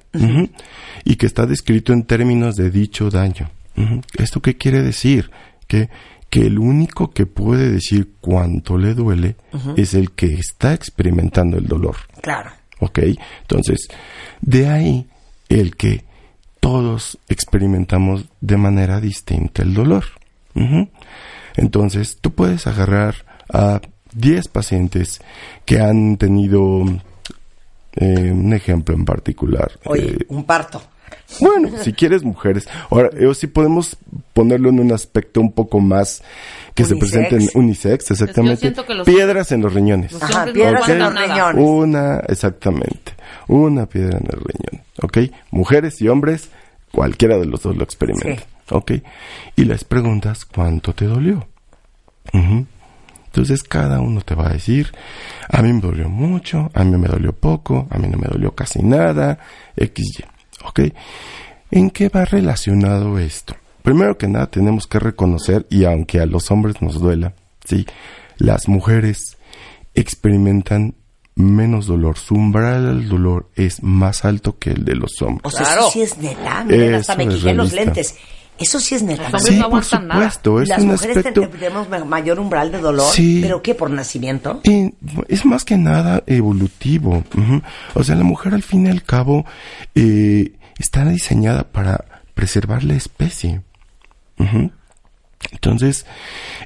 Y 1.06 1.15
que 1.18 1.27
está 1.27 1.46
descrito 1.46 1.94
en 1.94 2.03
términos 2.03 2.56
de 2.56 2.72
dicho 2.72 3.10
daño. 3.12 3.51
¿Esto 4.18 4.42
qué 4.42 4.58
quiere 4.58 4.82
decir? 4.82 5.30
Que, 5.68 5.89
que 6.32 6.42
el 6.48 6.58
único 6.58 7.12
que 7.12 7.25
puede 7.27 7.70
decir 7.72 8.13
cuánto 8.22 8.77
le 8.80 8.96
duele 8.96 9.36
es 9.77 9.94
el 9.94 10.12
que 10.12 10.34
está 10.34 10.74
experimentando 10.74 11.58
el 11.58 11.68
dolor. 11.68 11.96
Claro. 12.22 12.50
¿Ok? 12.80 13.00
Entonces, 13.42 13.88
de 14.42 14.68
ahí 14.68 15.08
el 15.50 15.75
que 15.75 16.03
todos 16.60 17.20
experimentamos 17.30 18.25
de 18.42 18.58
manera 18.58 19.00
distinta 19.00 19.62
el 19.62 19.74
dolor. 19.75 20.06
Entonces, 21.56 22.18
tú 22.22 22.32
puedes 22.32 22.68
agarrar 22.68 23.16
a 23.52 23.82
10 24.14 24.48
pacientes 24.48 25.22
que 25.66 25.80
han 25.80 26.18
tenido 26.18 26.84
eh, 27.96 28.32
un 28.32 28.54
ejemplo 28.54 28.96
en 28.96 29.06
particular. 29.06 29.72
Oye, 29.86 30.14
Eh, 30.14 30.26
un 30.30 30.44
parto. 30.46 30.82
bueno, 31.40 31.70
si 31.84 31.94
quieres 31.94 32.24
mujeres. 32.24 32.68
Ahora, 32.90 33.10
o 33.28 33.34
si 33.34 33.48
podemos 33.48 33.98
ponerlo 34.34 34.70
en 34.70 34.80
un 34.80 34.92
aspecto 34.92 35.42
un 35.42 35.52
poco 35.52 35.80
más 35.80 36.24
que 36.74 36.86
se 36.86 36.96
Unisex. 36.96 37.12
presente 37.12 37.36
en 37.44 37.50
unisex, 37.60 38.12
exactamente. 38.12 38.74
que 38.74 38.94
los- 38.96 39.06
Piedras 39.06 39.52
en 39.52 39.62
los 39.62 39.74
riñones. 39.74 40.12
Los 40.12 40.24
Ajá, 40.24 40.46
piedras 40.52 40.90
en 40.90 41.00
los 41.00 41.14
riñones. 41.14 41.64
Una, 41.64 42.18
exactamente. 42.28 43.14
Una 43.48 43.86
piedra 43.86 44.18
en 44.18 44.26
el 44.26 44.40
riñón. 44.42 44.86
¿Ok? 45.04 45.18
Mujeres 45.52 46.02
y 46.02 46.08
hombres, 46.08 46.50
cualquiera 46.92 47.38
de 47.38 47.46
los 47.46 47.62
dos 47.62 47.76
lo 47.78 47.84
experimenta. 47.84 48.42
Sí. 48.42 48.50
¿Ok? 48.72 48.91
Y 49.55 49.65
les 49.65 49.84
preguntas 49.84 50.46
cuánto 50.46 50.93
te 50.93 51.05
dolió. 51.05 51.48
Ujú. 52.34 52.65
Entonces 53.25 53.63
cada 53.63 54.00
uno 54.00 54.22
te 54.22 54.36
va 54.36 54.48
a 54.48 54.53
decir, 54.53 54.91
a 55.50 55.62
mí 55.63 55.74
me 55.74 55.82
dolió 55.82 56.08
mucho, 56.08 56.70
a 56.74 56.84
mí 56.84 56.96
me 56.98 57.08
dolió 57.08 57.34
poco, 57.34 57.88
a 57.89 57.98
mí 57.98 58.08
no 58.08 58.17
me 58.17 58.27
dolió 58.27 58.53
casi 58.53 58.84
nada, 58.84 59.39
XY. 59.75 60.24
¿Ok? 60.65 60.79
¿En 61.72 61.89
qué 61.89 62.10
va 62.10 62.25
relacionado 62.25 63.17
esto? 63.17 63.55
Primero 63.82 64.17
que 64.17 64.27
nada 64.27 64.48
tenemos 64.48 64.86
que 64.88 65.00
reconocer, 65.00 65.65
y 65.70 65.84
aunque 65.86 66.20
a 66.22 66.25
los 66.27 66.51
hombres 66.51 66.82
nos 66.82 67.00
duela, 67.01 67.34
¿sí? 67.65 67.86
Las 68.38 68.67
mujeres 68.67 69.38
experimentan 69.96 70.96
menos 71.36 71.88
dolor. 71.88 72.17
Su 72.17 72.36
umbral 72.36 72.88
al 72.88 73.10
dolor 73.10 73.50
es 73.55 73.82
más 73.82 74.25
alto 74.25 74.58
que 74.60 74.70
el 74.72 74.86
de 74.86 74.96
los 74.96 75.22
hombres. 75.22 75.41
O 75.46 75.50
sea, 75.50 75.65
Claro. 75.65 75.82
eso 75.82 75.91
sí 75.91 76.01
es 76.03 76.17
neta. 76.17 76.65
Hasta 76.98 77.15
me 77.15 77.27
quité 77.27 77.53
los 77.53 77.74
lentes. 77.74 78.15
Eso 78.60 78.80
sí 78.80 78.96
es 78.96 79.02
hombres 79.02 79.44
Sí, 79.44 79.56
no 79.56 79.70
por 79.70 79.80
aguantan 79.84 80.08
nada. 80.08 80.20
supuesto, 80.32 80.62
es 80.62 80.70
Las 80.70 80.82
un 80.82 80.88
mujeres 80.90 81.18
aspecto... 81.18 81.42
ten- 81.42 81.52
tenemos 81.52 81.90
ma- 81.90 82.06
mayor 82.06 82.40
umbral 82.40 82.72
de 82.72 82.80
dolor. 82.80 83.12
Sí. 83.14 83.40
¿Pero 83.42 83.62
qué? 83.62 83.74
¿Por 83.76 83.90
nacimiento? 83.90 84.62
Eh, 84.64 84.92
es 85.28 85.46
más 85.46 85.66
que 85.66 85.78
nada 85.78 86.24
evolutivo. 86.28 87.24
ujú. 87.36 87.62
O 87.96 88.04
sea, 88.04 88.16
la 88.16 88.24
mujer 88.24 88.54
al 88.54 88.64
fin 88.64 88.86
y 88.86 88.90
al 88.90 89.04
cabo 89.04 89.46
eh, 89.96 90.54
está 90.78 91.04
diseñada 91.06 91.64
para 91.72 92.06
preservar 92.36 92.84
la 92.84 92.94
especie. 92.94 93.62
Ujú. 94.38 94.72
Entonces, 95.52 96.06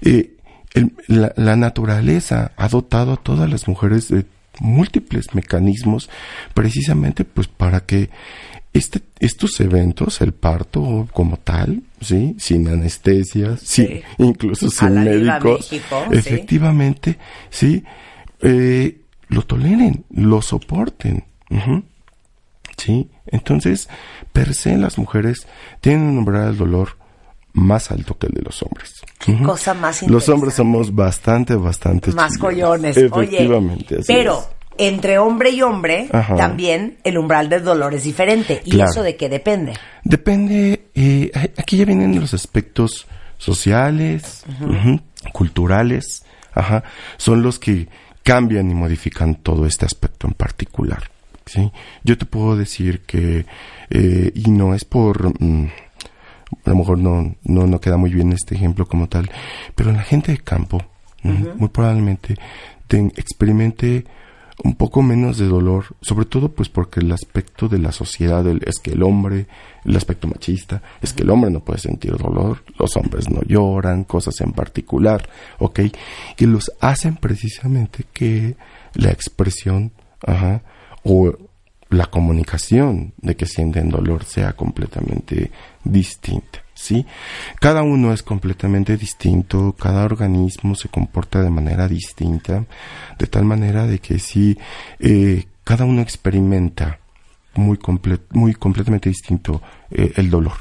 eh, 0.02 0.34
el- 0.74 0.94
la, 1.08 1.34
la 1.36 1.56
naturaleza 1.56 2.52
ha 2.58 2.68
dotado 2.68 3.14
a 3.14 3.18
todas 3.18 3.50
las 3.50 3.68
mujeres 3.68 4.10
de 4.10 4.26
múltiples 4.60 5.34
mecanismos 5.36 6.10
precisamente 6.54 7.24
pues 7.26 7.48
para 7.48 7.82
que 7.82 8.10
este, 8.74 9.02
estos 9.20 9.60
eventos, 9.60 10.22
el 10.22 10.34
parto 10.34 11.08
como 11.14 11.38
tal, 11.38 11.82
sí, 12.02 12.36
sin 12.40 12.68
anestesia, 12.68 13.58
sí, 13.58 13.86
Sí. 13.88 14.02
incluso 14.20 14.70
sin 14.70 14.94
médicos, 15.04 15.72
México, 15.72 16.04
efectivamente, 16.12 17.18
sí, 17.50 17.84
eh, 18.42 19.02
lo 19.30 19.42
toleren, 19.44 20.06
lo 20.12 20.42
soporten. 20.42 21.24
ujú. 21.50 21.84
Sí, 22.78 23.10
entonces, 23.26 23.90
per 24.32 24.54
se 24.54 24.78
las 24.78 25.00
mujeres 25.00 25.48
tienen 25.82 26.04
un 26.04 26.20
umbral 26.20 26.50
del 26.50 26.58
dolor 26.58 26.90
más 27.54 27.90
alto 27.90 28.16
que 28.20 28.28
el 28.28 28.34
de 28.34 28.44
los 28.44 28.62
hombres. 28.62 29.02
Cosa 29.44 29.74
más 29.74 30.04
Los 30.04 30.30
hombres 30.30 30.54
interesante. 30.54 30.56
somos 30.58 30.94
bastante, 30.94 31.56
bastante 31.56 32.12
Más 32.12 32.34
chillones. 32.34 32.40
collones. 32.40 32.98
Efectivamente, 32.98 33.96
Oye, 33.96 34.02
así 34.02 34.14
pero 34.14 34.40
es. 34.40 34.57
Entre 34.78 35.18
hombre 35.20 35.50
y 35.52 35.62
hombre 35.62 36.08
Ajá. 36.12 36.36
también 36.36 36.98
el 37.04 37.18
umbral 37.18 37.50
del 37.50 37.64
dolor 37.64 37.94
es 37.94 38.04
diferente. 38.04 38.62
¿Y 38.66 38.72
Claro. 38.72 38.92
eso 38.92 39.04
de 39.04 39.16
qué 39.16 39.30
depende? 39.30 39.74
Depende, 40.04 40.88
eh, 40.96 41.32
aquí 41.58 41.78
ya 41.78 41.86
vienen 41.86 42.20
los 42.20 42.34
aspectos 42.34 43.08
sociales, 43.38 44.44
ujú, 44.60 45.00
culturales, 45.34 46.24
ajá, 46.54 46.84
son 47.18 47.42
los 47.42 47.60
que 47.60 47.88
cambian 48.24 48.70
y 48.70 48.74
modifican 48.74 49.36
todo 49.36 49.66
este 49.66 49.86
aspecto 49.86 50.28
en 50.28 50.34
particular. 50.34 51.04
¿sí? 51.46 51.72
Yo 52.04 52.18
te 52.18 52.26
puedo 52.26 52.58
decir 52.58 53.02
que, 53.02 53.46
eh, 53.90 54.32
y 54.36 54.52
no 54.52 54.74
es 54.76 54.84
por, 54.84 55.32
mm, 55.42 55.68
a 56.66 56.70
lo 56.70 56.76
mejor 56.76 56.98
no, 56.98 57.36
no, 57.44 57.68
no 57.68 57.80
queda 57.80 57.96
muy 57.98 58.10
bien 58.14 58.34
este 58.34 58.56
ejemplo 58.56 58.86
como 58.86 59.08
tal, 59.08 59.30
pero 59.76 59.92
la 59.94 60.02
gente 60.04 60.32
de 60.34 60.40
campo, 60.40 60.84
muy 61.24 61.68
probablemente 61.70 62.36
ten- 62.88 63.12
experimente 63.18 64.06
un 64.64 64.76
poco 64.76 65.02
menos 65.02 65.38
de 65.38 65.48
dolor, 65.48 65.86
sobre 66.02 66.26
todo 66.26 66.50
pues 66.50 66.70
porque 66.70 67.00
el 67.00 67.12
aspecto 67.12 67.68
de 67.68 67.78
la 67.78 67.92
sociedad 67.92 68.46
es 68.48 68.80
que 68.80 68.92
el 68.92 69.04
hombre, 69.04 69.48
el 69.86 69.96
aspecto 69.96 70.28
machista, 70.28 70.82
es 71.02 71.14
que 71.14 71.24
el 71.24 71.30
hombre 71.30 71.52
no 71.52 71.60
puede 71.60 71.80
sentir 71.80 72.18
dolor, 72.18 72.64
los 72.78 72.96
hombres 72.98 73.30
no 73.30 73.42
lloran, 73.44 74.04
cosas 74.04 74.42
en 74.42 74.54
particular, 74.54 75.30
¿ok? 75.60 75.82
Que 76.36 76.48
los 76.48 76.72
hacen 76.80 77.18
precisamente 77.18 78.06
que 78.12 78.56
la 78.96 79.12
expresión, 79.12 79.92
ajá, 80.26 80.64
o 81.04 81.34
la 81.90 82.08
comunicación 82.08 83.14
de 83.18 83.36
que 83.36 83.46
sienten 83.46 83.90
dolor 83.90 84.26
sea 84.26 84.54
completamente 84.54 85.52
distinta, 85.84 86.64
¿sí? 86.78 87.06
Cada 87.60 87.82
uno 87.82 88.14
es 88.14 88.24
completamente 88.24 88.96
distinto, 88.96 89.76
cada 89.78 90.06
organismo 90.06 90.76
se 90.76 90.88
comporta 90.90 91.42
de 91.42 91.50
manera 91.50 91.88
distinta, 91.88 92.66
de 93.18 93.28
tal 93.28 93.44
manera 93.44 93.86
de 93.88 94.00
que 94.00 94.20
si 94.20 94.58
eh, 95.00 95.46
cada 95.64 95.84
uno 95.86 96.02
experimenta 96.02 97.00
muy, 97.56 97.78
comple- 97.78 98.22
muy 98.32 98.54
completamente 98.54 99.10
distinto 99.10 99.62
eh, 99.92 100.14
el 100.16 100.30
dolor. 100.30 100.54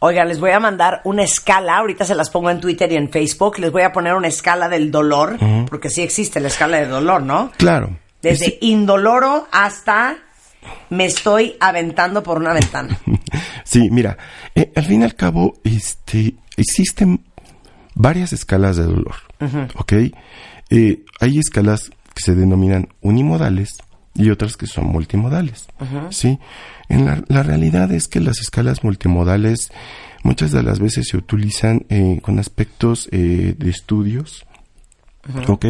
Oiga, 0.00 0.24
les 0.24 0.38
voy 0.38 0.52
a 0.52 0.60
mandar 0.60 1.00
una 1.04 1.24
escala, 1.24 1.76
ahorita 1.76 2.04
se 2.04 2.14
las 2.14 2.30
pongo 2.30 2.50
en 2.50 2.60
Twitter 2.60 2.90
y 2.92 2.96
en 2.96 3.10
Facebook, 3.10 3.58
les 3.58 3.72
voy 3.72 3.82
a 3.82 3.92
poner 3.92 4.14
una 4.14 4.28
escala 4.28 4.68
del 4.68 4.90
dolor, 4.92 5.36
porque 5.68 5.90
sí 5.90 6.02
existe 6.02 6.38
la 6.40 6.46
escala 6.48 6.78
de 6.78 6.86
dolor, 6.86 7.22
¿no? 7.22 7.50
Claro. 7.56 7.96
Desde 8.22 8.58
indoloro 8.60 9.48
hasta 9.50 10.16
me 10.90 11.06
estoy 11.06 11.56
aventando 11.60 12.22
por 12.22 12.38
una 12.38 12.52
ventana. 12.52 12.98
Sí, 13.64 13.90
mira, 13.90 14.16
eh, 14.54 14.72
al 14.74 14.84
fin 14.86 15.02
y 15.02 15.04
al 15.04 15.14
cabo, 15.14 15.52
este, 15.62 16.34
existen 16.56 17.20
varias 17.94 18.32
escalas 18.32 18.78
de 18.78 18.84
dolor, 18.84 19.16
¿ok? 19.74 19.92
Eh, 20.70 21.04
hay 21.20 21.38
escalas 21.38 21.90
que 22.14 22.22
se 22.22 22.34
denominan 22.34 22.88
unimodales 23.02 23.76
y 24.14 24.30
otras 24.30 24.56
que 24.56 24.66
son 24.66 24.86
multimodales, 24.86 25.66
¿sí? 26.08 26.38
En 26.88 27.04
la, 27.04 27.22
la 27.28 27.42
realidad 27.42 27.92
es 27.92 28.08
que 28.08 28.20
las 28.20 28.38
escalas 28.38 28.82
multimodales 28.84 29.70
muchas 30.22 30.52
de 30.52 30.62
las 30.62 30.78
veces 30.78 31.08
se 31.08 31.16
utilizan 31.16 31.86
eh, 31.88 32.20
con 32.22 32.38
aspectos 32.38 33.08
eh, 33.12 33.54
de 33.56 33.70
estudios, 33.70 34.46
¿ok? 35.46 35.66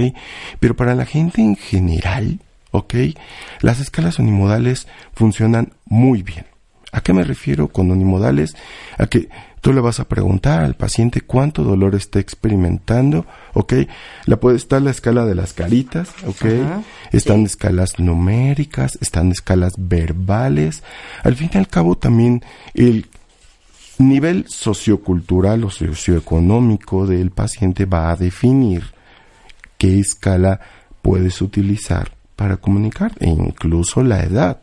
Pero 0.60 0.76
para 0.76 0.94
la 0.94 1.06
gente 1.06 1.40
en 1.42 1.56
general, 1.56 2.40
¿ok? 2.70 2.94
Las 3.60 3.80
escalas 3.80 4.18
unimodales 4.18 4.86
funcionan 5.14 5.72
muy 5.86 6.22
bien. 6.22 6.46
¿A 6.90 7.02
qué 7.02 7.12
me 7.12 7.22
refiero 7.22 7.68
con 7.68 7.90
unimodales? 7.90 8.56
A 8.96 9.06
que 9.06 9.28
tú 9.60 9.74
le 9.74 9.80
vas 9.80 10.00
a 10.00 10.08
preguntar 10.08 10.64
al 10.64 10.74
paciente 10.74 11.20
cuánto 11.20 11.62
dolor 11.62 11.94
está 11.94 12.18
experimentando, 12.18 13.26
¿ok? 13.52 13.74
La 14.24 14.40
puede 14.40 14.56
estar 14.56 14.80
la 14.80 14.90
escala 14.90 15.26
de 15.26 15.34
las 15.34 15.52
caritas, 15.52 16.10
¿ok? 16.26 16.46
están 17.12 17.44
escalas 17.44 17.98
numéricas, 17.98 18.98
están 19.02 19.30
escalas 19.32 19.74
verbales. 19.76 20.82
Al 21.24 21.36
fin 21.36 21.50
y 21.52 21.58
al 21.58 21.68
cabo 21.68 21.96
también 21.96 22.42
el 22.72 23.06
nivel 23.98 24.46
sociocultural 24.48 25.64
o 25.64 25.70
socioeconómico 25.70 27.06
del 27.06 27.32
paciente 27.32 27.84
va 27.84 28.10
a 28.10 28.16
definir 28.16 28.84
qué 29.76 29.98
escala 29.98 30.60
puedes 31.02 31.42
utilizar 31.42 32.17
para 32.38 32.56
comunicar 32.56 33.10
e 33.18 33.28
incluso 33.28 34.04
la 34.04 34.22
edad. 34.22 34.58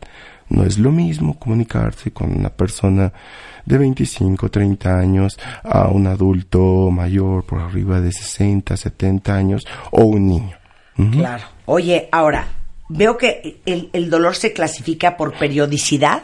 No 0.48 0.64
es 0.64 0.78
lo 0.78 0.92
mismo 0.92 1.38
comunicarse 1.38 2.10
con 2.10 2.34
una 2.34 2.48
persona 2.48 3.12
de 3.66 3.76
25, 3.76 4.48
30 4.50 4.98
años 4.98 5.38
a 5.62 5.88
un 5.88 6.06
adulto 6.06 6.90
mayor 6.90 7.44
por 7.44 7.60
arriba 7.60 8.00
de 8.00 8.12
60, 8.12 8.74
70 8.74 9.34
años 9.34 9.66
o 9.90 10.04
un 10.04 10.26
niño. 10.26 10.56
Claro. 11.12 11.44
Oye, 11.66 12.08
ahora, 12.12 12.48
veo 12.88 13.18
que 13.18 13.60
el, 13.66 13.90
el 13.92 14.08
dolor 14.08 14.36
se 14.36 14.54
clasifica 14.54 15.18
por 15.18 15.34
periodicidad, 15.34 16.22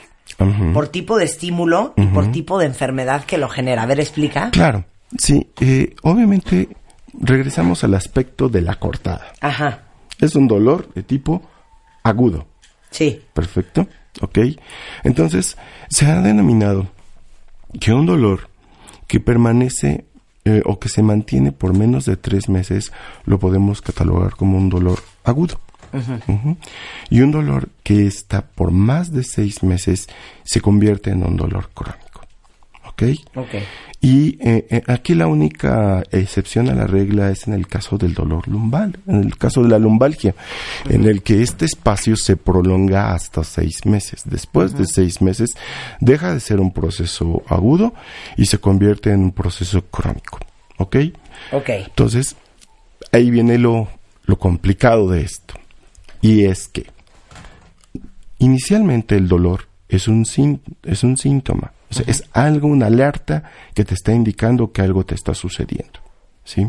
por 0.73 0.89
tipo 0.89 1.19
de 1.19 1.27
estímulo 1.27 1.93
y 1.99 2.07
por 2.07 2.33
tipo 2.33 2.59
de 2.59 2.65
enfermedad 2.65 3.25
que 3.25 3.37
lo 3.37 3.51
genera. 3.51 3.83
A 3.83 3.87
ver, 3.87 4.01
explica. 4.01 4.51
Claro, 4.53 4.87
sí, 5.19 5.51
eh, 5.61 5.95
obviamente 6.03 6.71
regresamos 7.13 7.85
al 7.85 7.93
aspecto 7.93 8.49
de 8.49 8.63
la 8.63 8.77
cortada. 8.77 9.33
Ajá. 9.43 9.92
Es 10.23 10.37
un 10.37 10.47
dolor 10.47 10.89
de 10.95 11.03
tipo 11.03 11.43
agudo. 12.05 12.47
Sí. 12.91 13.21
Perfecto. 13.35 13.89
¿Ok? 14.21 14.39
Entonces, 15.03 15.57
se 15.89 16.07
ha 16.07 16.23
denominado 16.23 16.87
que 17.81 17.93
un 17.93 18.07
dolor 18.07 18.49
que 19.09 19.19
permanece 19.19 20.05
eh, 20.45 20.63
o 20.65 20.79
que 20.79 20.89
se 20.89 21.03
mantiene 21.03 21.51
por 21.51 21.77
menos 21.77 22.05
de 22.05 22.17
tres 22.17 22.49
meses 22.49 22.93
lo 23.25 23.39
podemos 23.39 23.83
catalogar 23.83 24.37
como 24.37 24.59
un 24.59 24.69
dolor 24.69 25.01
agudo. 25.25 25.61
Y 27.11 27.21
un 27.21 27.33
dolor 27.33 27.69
que 27.83 28.07
está 28.07 28.43
por 28.43 28.71
más 28.71 29.13
de 29.13 29.25
seis 29.25 29.63
meses 29.63 30.09
se 30.45 30.61
convierte 30.61 31.11
en 31.11 31.25
un 31.25 31.37
dolor 31.37 31.71
crónico. 31.75 32.12
¿Ok? 33.35 33.55
Y 34.05 34.37
eh, 34.41 34.67
eh, 34.69 34.83
aquí 34.89 35.15
la 35.15 35.29
única 35.29 36.03
excepción 36.11 36.69
a 36.69 36.75
la 36.75 36.89
regla 36.89 37.31
es 37.31 37.47
en 37.47 37.55
el 37.55 37.69
caso 37.69 37.99
del 37.99 38.15
dolor 38.15 38.49
lumbal, 38.49 38.99
en 39.07 39.23
el 39.23 39.39
caso 39.39 39.63
de 39.63 39.69
la 39.69 39.79
lumbalgia, 39.79 40.35
en 40.89 41.05
el 41.05 41.23
que 41.23 41.41
este 41.41 41.67
espacio 41.67 42.17
se 42.17 42.37
prolonga 42.37 43.15
hasta 43.15 43.45
seis 43.45 43.87
meses. 43.87 44.23
Después 44.25 44.77
de 44.77 44.87
seis 44.87 45.23
meses 45.23 45.55
deja 46.01 46.35
de 46.35 46.41
ser 46.41 46.59
un 46.59 46.73
proceso 46.73 47.45
agudo 47.47 47.95
y 48.37 48.47
se 48.47 48.59
convierte 48.59 49.13
en 49.13 49.21
un 49.21 49.33
proceso 49.33 49.83
crónico. 49.83 50.41
¿Ok? 50.79 50.97
Ok. 51.53 51.69
Entonces, 51.69 52.35
ahí 53.13 53.31
viene 53.31 53.57
lo, 53.57 53.89
lo 54.25 54.37
complicado 54.37 55.11
de 55.11 55.21
esto. 55.21 55.55
Y 56.21 56.45
es 56.47 56.67
que 56.67 56.87
inicialmente 58.39 59.15
el 59.15 59.29
dolor 59.29 59.69
es 59.89 60.09
un, 60.09 60.27
es 60.83 61.05
un 61.05 61.17
síntoma. 61.17 61.73
Es 62.07 62.25
algo, 62.33 62.69
una 62.69 62.87
alerta 62.87 63.45
que 63.75 63.85
te 63.85 63.95
está 63.95 64.13
indicando 64.13 64.73
que 64.73 64.83
algo 64.83 65.05
te 65.05 65.15
está 65.15 65.35
sucediendo. 65.35 66.01
¿Sí? 66.45 66.69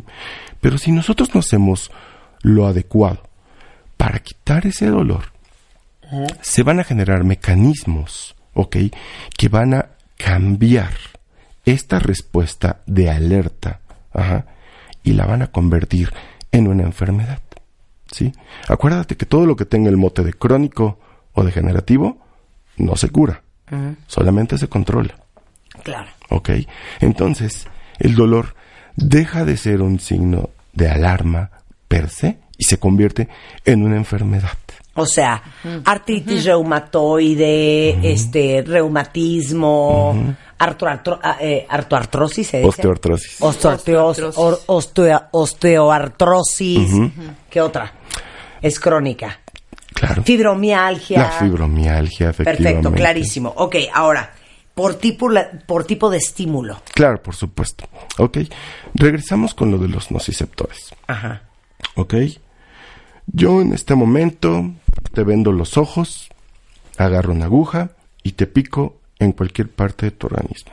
Pero 0.62 0.78
si 0.78 0.92
nosotros 0.92 1.34
no 1.34 1.40
hacemos 1.40 1.92
lo 2.42 2.68
adecuado 2.68 3.24
para 3.98 4.20
quitar 4.20 4.68
ese 4.68 4.88
dolor, 4.88 5.34
se 6.42 6.64
van 6.64 6.80
a 6.80 6.84
generar 6.84 7.24
mecanismos, 7.24 8.36
¿ok? 8.54 8.78
Que 9.38 9.50
van 9.50 9.74
a 9.74 9.90
cambiar 10.18 10.94
esta 11.66 12.00
respuesta 12.00 12.82
de 12.86 13.10
alerta, 13.10 13.80
ajá, 14.14 14.46
y 15.04 15.14
la 15.14 15.26
van 15.26 15.42
a 15.42 15.48
convertir 15.48 16.14
en 16.52 16.68
una 16.68 16.84
enfermedad, 16.84 17.42
¿sí? 18.12 18.34
Acuérdate 18.68 19.18
que 19.18 19.26
todo 19.26 19.46
lo 19.46 19.56
que 19.56 19.66
tenga 19.66 19.90
el 19.90 19.98
mote 19.98 20.24
de 20.24 20.34
crónico 20.34 21.00
o 21.34 21.44
degenerativo 21.44 22.20
no 22.78 22.96
se 22.96 23.10
cura, 23.10 23.44
solamente 24.08 24.58
se 24.58 24.68
controla. 24.68 25.16
Claro. 25.84 26.10
¿Ok? 26.30 26.50
Entonces, 27.00 27.68
el 28.00 28.16
dolor 28.16 28.56
deja 28.96 29.44
de 29.46 29.58
ser 29.58 29.82
un 29.82 30.00
signo 30.00 30.50
de 30.74 30.90
alarma 30.90 31.50
per 31.88 32.10
se 32.10 32.38
y 32.58 32.64
se 32.66 32.78
convierte 32.78 33.28
en 33.66 33.84
una 33.84 33.96
enfermedad. 33.98 34.52
O 34.96 35.08
sea, 35.08 35.42
artritis 35.86 36.46
reumatoide, 36.46 38.12
este, 38.12 38.64
reumatismo, 38.66 40.36
artroartro- 40.60 41.20
ah, 41.24 41.38
eh, 41.42 41.66
artroartrosis, 41.68 42.48
¿se 42.48 42.58
dice? 42.58 42.70
Osteoartrosis. 42.70 43.38
Osteoartrosis. 43.42 44.36
osteoartrosis. 45.32 46.90
¿Qué 47.50 47.62
otra? 47.62 47.92
Es 48.62 48.80
crónica. 48.80 49.40
Claro. 49.94 50.24
Fibromialgia. 50.24 51.20
La 51.20 51.32
fibromialgia, 51.32 52.30
efectivamente. 52.30 52.64
Perfecto, 52.64 52.92
clarísimo. 52.92 53.54
Ok, 53.58 53.76
ahora, 53.94 54.34
por 54.74 54.96
tipo, 54.96 55.30
por 55.66 55.86
tipo 55.86 56.10
de 56.10 56.18
estímulo. 56.18 56.82
Claro, 56.94 57.22
por 57.22 57.36
supuesto. 57.36 57.86
Ok. 58.18 58.40
Regresamos 58.94 59.54
con 59.54 59.72
lo 59.72 59.78
de 59.78 59.88
los 59.88 60.12
nociceptores. 60.12 60.94
Ajá. 61.08 61.44
¿Ok? 61.96 62.16
Yo 63.28 63.62
en 63.62 63.74
este 63.74 63.96
momento 63.96 64.72
te 65.14 65.24
vendo 65.24 65.52
los 65.52 65.78
ojos, 65.78 66.30
agarro 66.98 67.34
una 67.34 67.46
aguja 67.46 67.92
y 68.24 68.34
te 68.34 68.48
pico 68.48 69.00
en 69.20 69.32
cualquier 69.32 69.70
parte 69.70 70.08
de 70.08 70.12
tu 70.12 70.28
organismo. 70.28 70.72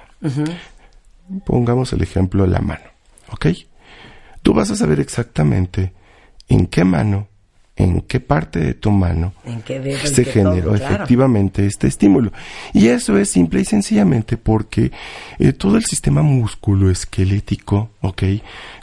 Pongamos 1.47 1.93
el 1.93 2.03
ejemplo 2.03 2.45
de 2.45 2.51
la 2.51 2.61
mano. 2.61 2.85
¿Ok? 3.31 3.47
Tú 4.43 4.55
vas 4.55 4.71
a 4.71 4.77
saber 4.77 4.99
exactamente 5.01 5.93
en 6.49 6.67
qué 6.67 6.85
mano, 6.85 7.29
en 7.83 8.01
qué 8.03 8.21
parte 8.21 8.61
de 8.61 8.75
tu 8.75 8.91
mano 8.91 9.33
se 10.05 10.25
generó 10.25 10.71
todo? 10.71 10.77
Claro. 10.77 10.95
efectivamente 10.95 11.67
este 11.67 11.87
estímulo. 11.87 12.33
Y 12.73 12.89
eso 12.89 13.17
es 13.19 13.31
simple 13.31 13.61
y 13.61 13.65
sencillamente 13.65 14.37
porque 14.37 14.93
eh, 15.39 15.53
todo 15.53 15.77
el 15.77 15.85
sistema 15.85 16.23
musculoesquelético, 16.23 17.91
¿ok? 18.03 18.23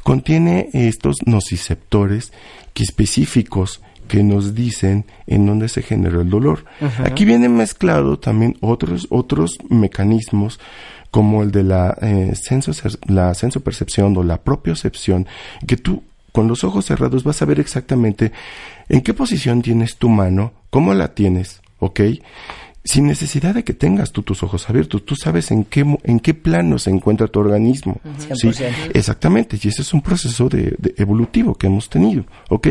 Contiene 0.04 0.70
estos 0.74 1.18
nociceptores 1.26 2.32
que 2.74 2.84
específicos 2.84 3.82
que 4.08 4.24
nos 4.24 4.56
dicen 4.56 5.06
en 5.28 5.46
dónde 5.46 5.70
se 5.70 5.82
generó 5.82 6.22
el 6.22 6.30
dolor. 6.30 6.66
Aquí 7.04 7.26
viene 7.26 7.50
mezclado 7.50 8.18
también 8.18 8.58
otros, 8.62 9.08
otros 9.10 9.58
mecanismos 9.70 10.60
como 11.12 11.44
el 11.44 11.52
de 11.52 11.64
la, 11.64 11.98
eh, 12.02 12.34
senso, 12.36 12.72
la 13.08 13.34
sensopercepción 13.34 14.16
o 14.18 14.24
la 14.24 14.42
propiocepción, 14.42 15.28
que 15.66 15.78
tú 15.78 16.04
con 16.38 16.48
los 16.48 16.64
ojos 16.64 16.86
cerrados 16.86 17.24
vas 17.24 17.42
a 17.42 17.46
ver 17.46 17.60
exactamente 17.60 18.32
en 18.90 19.02
qué 19.02 19.16
posición 19.16 19.64
tienes 19.64 19.96
tu 19.98 20.08
mano, 20.08 20.54
cómo 20.70 20.94
la 20.94 21.16
tienes, 21.16 21.62
¿ok? 21.80 22.00
Sin 22.84 23.08
necesidad 23.08 23.56
de 23.56 23.64
que 23.64 23.74
tengas 23.74 24.12
tú 24.12 24.22
tus 24.22 24.44
ojos 24.44 24.70
abiertos, 24.70 25.04
tú 25.04 25.16
sabes 25.16 25.50
en 25.50 25.64
qué, 25.66 25.84
en 26.04 26.20
qué 26.20 26.36
plano 26.36 26.78
se 26.78 26.92
encuentra 26.92 27.28
tu 27.28 27.40
organismo. 27.40 28.00
¿sí? 28.20 28.28
100%. 28.54 28.92
Exactamente, 28.94 29.58
y 29.60 29.68
ese 29.68 29.82
es 29.82 29.92
un 29.96 30.02
proceso 30.04 30.48
de, 30.48 30.76
de 30.78 30.94
evolutivo 30.98 31.56
que 31.56 31.66
hemos 31.66 31.90
tenido, 31.90 32.24
¿ok? 32.50 32.68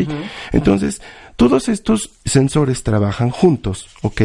Entonces, 0.52 1.02
todos 1.34 1.68
estos 1.68 2.12
sensores 2.24 2.84
trabajan 2.84 3.30
juntos, 3.30 3.88
¿ok? 4.02 4.22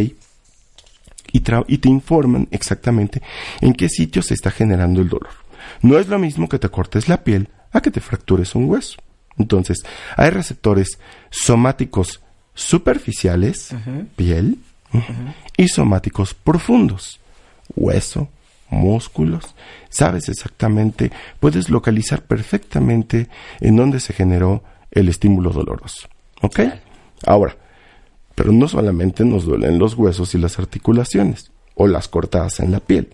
y, 1.34 1.40
tra- 1.42 1.66
y 1.68 1.80
te 1.80 1.90
informan 1.90 2.48
exactamente 2.52 3.24
en 3.62 3.74
qué 3.74 3.90
sitio 3.90 4.22
se 4.22 4.36
está 4.36 4.52
generando 4.52 5.02
el 5.02 5.10
dolor. 5.10 5.30
No 5.82 5.98
es 5.98 6.08
lo 6.10 6.20
mismo 6.20 6.48
que 6.48 6.60
te 6.60 6.70
cortes 6.70 7.08
la 7.10 7.24
piel 7.24 7.50
a 7.72 7.82
que 7.82 7.90
te 7.90 8.02
fractures 8.02 8.54
un 8.54 8.70
hueso. 8.70 8.98
Entonces, 9.38 9.84
hay 10.18 10.30
receptores 10.30 11.00
somáticos 11.30 12.22
superficiales, 12.54 13.74
piel, 14.16 14.58
y 15.58 15.68
somáticos 15.68 16.34
profundos, 16.34 17.20
hueso, 17.76 18.30
músculos. 18.70 19.56
Sabes 19.90 20.30
exactamente, 20.30 21.12
puedes 21.40 21.70
localizar 21.70 22.24
perfectamente 22.24 23.28
en 23.60 23.76
dónde 23.76 24.00
se 24.00 24.14
generó 24.14 24.64
el 24.92 25.10
estímulo 25.10 25.52
doloroso. 25.52 26.08
¿Ok? 26.42 26.60
Ahora, 27.26 27.56
pero 28.36 28.52
no 28.52 28.68
solamente 28.68 29.24
nos 29.24 29.46
duelen 29.46 29.78
los 29.78 29.96
huesos 29.96 30.34
y 30.36 30.38
las 30.38 30.58
articulaciones 30.60 31.52
o 31.76 31.88
las 31.88 32.08
cortadas 32.08 32.60
en 32.60 32.72
la 32.72 32.80
piel. 32.80 33.14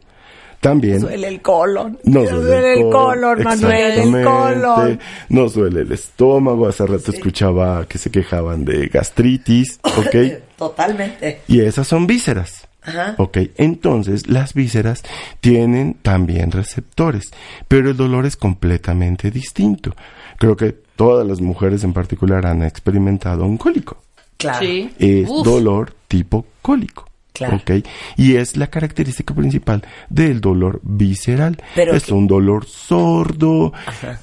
También 0.60 1.02
Duele 1.02 1.28
el 1.28 1.41
colon. 1.41 2.00
nos 2.04 2.32
Nos 2.32 2.43
duele, 2.43 2.74
el 2.74 2.89
colon, 2.89 3.43
Manuel, 3.43 4.15
el 4.15 4.24
colon. 4.26 5.00
Nos 5.30 5.54
duele 5.54 5.82
el 5.82 5.91
estómago. 5.91 6.67
Hace 6.67 6.86
rato 6.88 7.12
escuchaba 7.12 7.86
que 7.88 7.98
se 7.98 8.10
quejaban 8.10 8.65
de 8.65 8.88
gastritis, 8.88 9.80
¿ok? 9.84 10.41
Totalmente. 10.58 11.41
Y 11.48 11.62
esas 11.62 11.88
son 11.88 12.08
vísceras. 12.08 12.67
Ajá. 12.82 13.15
Ok, 13.17 13.38
entonces 13.58 14.28
las 14.28 14.54
vísceras 14.54 15.04
tienen 15.41 15.96
también 16.02 16.52
receptores, 16.52 17.32
pero 17.67 17.89
el 17.91 17.98
dolor 17.98 18.26
es 18.26 18.38
completamente 18.38 19.30
distinto. 19.30 19.93
Creo 20.38 20.56
que 20.56 20.72
todas 20.96 21.28
las 21.28 21.41
mujeres 21.41 21.84
en 21.84 21.93
particular 21.93 22.46
han 22.46 22.63
experimentado 22.63 23.46
un 23.46 23.58
cólico. 23.58 23.98
Claro. 24.38 24.60
Sí. 24.60 24.89
Es 25.00 25.30
Uf. 25.30 25.46
dolor 25.46 25.93
tipo 26.08 26.46
cólico. 26.62 27.08
Claro. 27.38 27.58
¿ok? 27.58 27.71
Y 28.17 28.36
es 28.36 28.58
la 28.58 28.67
característica 28.67 29.34
principal 29.34 29.84
del 30.10 30.41
dolor 30.41 30.80
visceral. 30.84 31.58
Pero 31.76 31.93
es 31.95 32.06
que- 32.06 32.13
un 32.13 32.28
dolor 32.28 32.65
sordo 32.65 33.73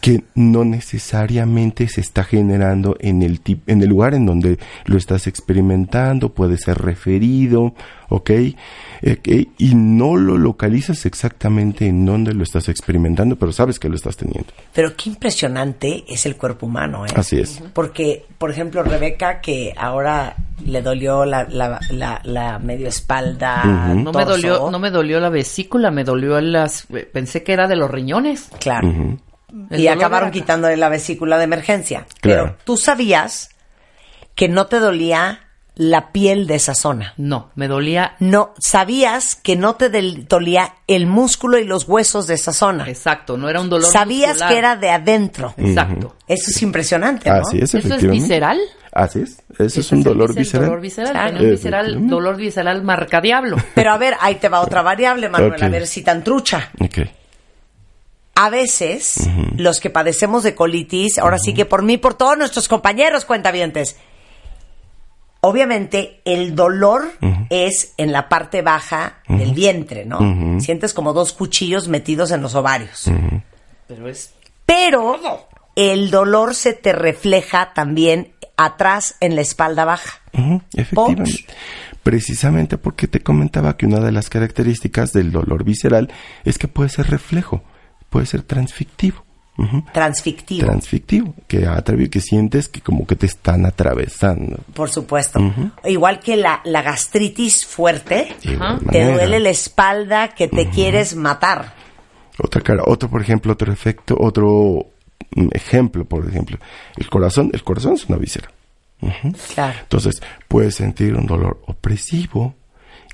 que 0.00 0.24
no 0.34 0.64
necesariamente 0.64 1.88
se 1.88 2.00
está 2.00 2.24
generando 2.24 2.96
en 3.00 3.22
el, 3.22 3.40
en 3.66 3.82
el 3.82 3.88
lugar 3.88 4.14
en 4.14 4.26
donde 4.26 4.58
lo 4.86 4.96
estás 4.98 5.26
experimentando, 5.26 6.34
puede 6.34 6.56
ser 6.58 6.78
referido, 6.78 7.74
¿ok? 8.08 8.30
Eh, 8.30 9.46
y 9.58 9.74
no 9.74 10.16
lo 10.16 10.38
localizas 10.38 11.04
exactamente 11.06 11.86
en 11.86 12.06
donde 12.06 12.32
lo 12.32 12.42
estás 12.42 12.68
experimentando, 12.68 13.36
pero 13.36 13.52
sabes 13.52 13.78
que 13.78 13.88
lo 13.88 13.96
estás 13.96 14.16
teniendo. 14.16 14.50
Pero 14.72 14.96
qué 14.96 15.10
impresionante 15.10 16.04
es 16.08 16.26
el 16.26 16.36
cuerpo 16.36 16.66
humano, 16.66 17.04
¿eh? 17.06 17.10
Así 17.14 17.38
es. 17.38 17.62
Porque, 17.72 18.24
por 18.38 18.50
ejemplo, 18.50 18.82
Rebeca, 18.82 19.40
que 19.40 19.74
ahora 19.76 20.36
le 20.64 20.82
dolió 20.82 21.24
la, 21.24 21.44
la, 21.44 21.80
la, 21.90 22.20
la 22.24 22.58
medio 22.58 22.88
espalda. 22.88 23.64
No 23.94 24.12
me 24.12 24.24
dolió, 24.24 24.70
no 24.70 24.78
me 24.78 24.90
dolió 24.90 25.20
la 25.20 25.28
vesícula, 25.28 25.90
me 25.90 26.04
dolió 26.04 26.40
las, 26.40 26.86
pensé 27.12 27.42
que 27.42 27.52
era 27.52 27.68
de 27.68 27.76
los 27.76 27.90
riñones. 27.90 28.50
Claro. 28.60 29.18
Y 29.70 29.86
acabaron 29.86 30.30
quitándole 30.30 30.76
la 30.76 30.88
vesícula 30.88 31.38
de 31.38 31.44
emergencia. 31.44 32.06
Claro. 32.20 32.44
Pero 32.44 32.56
tú 32.64 32.76
sabías 32.76 33.50
que 34.34 34.48
no 34.48 34.66
te 34.66 34.80
dolía 34.80 35.43
la 35.76 36.12
piel 36.12 36.46
de 36.46 36.54
esa 36.54 36.74
zona. 36.74 37.14
No, 37.16 37.50
me 37.56 37.66
dolía, 37.66 38.14
No, 38.20 38.54
sabías 38.60 39.34
que 39.34 39.56
no 39.56 39.74
te 39.74 39.90
dolía 40.28 40.74
el 40.86 41.06
músculo 41.06 41.58
y 41.58 41.64
los 41.64 41.88
huesos 41.88 42.26
de 42.28 42.34
esa 42.34 42.52
zona. 42.52 42.88
exacto, 42.88 43.36
no 43.36 43.48
era 43.50 43.60
un 43.60 43.68
dolor 43.68 43.90
Sabías 43.90 44.30
muscular. 44.34 44.50
que 44.52 44.58
era 44.58 44.76
de 44.76 44.90
adentro. 44.90 45.54
Exacto. 45.56 46.14
Eso 46.28 46.50
es 46.50 46.62
impresionante, 46.62 47.28
¿no? 47.28 47.36
Así 47.36 47.56
es, 47.58 47.64
¿Eso 47.64 47.78
es 47.78 47.84
efectivamente. 47.86 48.22
visceral? 48.22 48.60
Así 48.92 49.22
es. 49.22 49.42
Ese 49.58 49.80
es 49.80 49.90
un 49.90 49.98
el 49.98 50.04
dolor 50.04 50.34
visceral. 50.34 50.66
dolor 50.66 50.80
visceral, 50.80 51.10
Claro. 51.12 51.38
un 51.44 51.50
visceral, 51.50 51.80
Efectivamente. 51.86 52.14
dolor 52.14 52.36
visceral 52.36 52.82
marcadiablo. 52.84 53.56
Pero 53.74 53.90
a 53.92 53.98
ver, 53.98 54.14
ahí 54.20 54.36
te 54.36 54.48
va 54.48 54.60
otra 54.60 54.82
variable, 54.82 55.28
Manuel, 55.28 55.60
a 55.60 55.68
ver 55.68 55.88
si 55.88 56.02
tan 56.02 56.22
trucha. 56.22 56.70
Ok. 56.80 56.98
A 58.36 58.50
veces, 58.50 59.28
los 59.56 59.78
que 59.80 59.90
padecemos 59.90 60.42
de 60.42 60.54
colitis, 60.56 61.18
ahora 61.18 61.38
sí 61.38 61.54
que 61.54 61.64
por 61.64 61.82
mí, 61.82 61.98
por 61.98 62.14
todos 62.14 62.36
nuestros 62.36 62.66
compañeros 62.68 63.24
cuentavientes, 63.24 63.96
Obviamente 65.46 66.22
el 66.24 66.54
dolor 66.54 67.12
es 67.50 67.92
en 67.98 68.12
la 68.12 68.30
parte 68.30 68.62
baja 68.62 69.18
del 69.28 69.52
vientre, 69.52 70.06
¿no? 70.06 70.58
Sientes 70.58 70.94
como 70.94 71.12
dos 71.12 71.34
cuchillos 71.34 71.86
metidos 71.86 72.30
en 72.30 72.40
los 72.40 72.54
ovarios. 72.54 73.10
Pero 73.86 74.08
es 74.08 74.32
Pero 74.64 75.18
el 75.76 76.10
dolor 76.10 76.54
se 76.54 76.72
te 76.72 76.94
refleja 76.94 77.74
también 77.74 78.32
atrás 78.56 79.16
en 79.20 79.36
la 79.36 79.42
espalda 79.42 79.84
baja. 79.84 80.20
Efectivamente. 80.72 81.44
Precisamente 82.02 82.78
porque 82.78 83.06
te 83.06 83.20
comentaba 83.20 83.76
que 83.76 83.84
una 83.84 84.00
de 84.00 84.12
las 84.12 84.30
características 84.30 85.12
del 85.12 85.30
dolor 85.30 85.62
visceral 85.62 86.10
es 86.44 86.56
que 86.56 86.68
puede 86.68 86.88
ser 86.88 87.10
reflejo, 87.10 87.62
puede 88.08 88.24
ser 88.24 88.44
transfictivo. 88.44 89.23
Transfictivo, 89.92 90.66
Transfictivo, 90.66 91.34
que 91.46 91.66
atravi- 91.66 92.10
que 92.10 92.20
sientes 92.20 92.68
que 92.68 92.80
como 92.80 93.06
que 93.06 93.14
te 93.14 93.26
están 93.26 93.64
atravesando. 93.66 94.58
por 94.74 94.90
supuesto. 94.90 95.40
Igual 95.84 96.18
que 96.20 96.36
la, 96.36 96.60
la 96.64 96.82
gastritis 96.82 97.64
fuerte, 97.64 98.34
te 98.90 99.12
duele 99.12 99.38
la 99.40 99.50
espalda 99.50 100.28
que 100.34 100.48
te 100.48 100.68
quieres 100.70 101.14
matar. 101.14 101.72
Otra 102.38 102.60
cara, 102.62 102.82
otro 102.84 103.08
por 103.08 103.20
ejemplo, 103.22 103.52
otro 103.52 103.72
efecto, 103.72 104.16
otro 104.18 104.86
mm, 105.36 105.48
ejemplo, 105.52 106.04
por 106.04 106.28
ejemplo, 106.28 106.58
el 106.96 107.08
corazón, 107.08 107.50
el 107.52 107.62
corazón 107.62 107.92
es 107.94 108.06
una 108.06 108.18
víscera. 108.18 108.50
Claro. 109.54 109.78
Entonces, 109.82 110.20
puedes 110.48 110.74
sentir 110.76 111.14
un 111.14 111.26
dolor 111.26 111.60
opresivo 111.66 112.54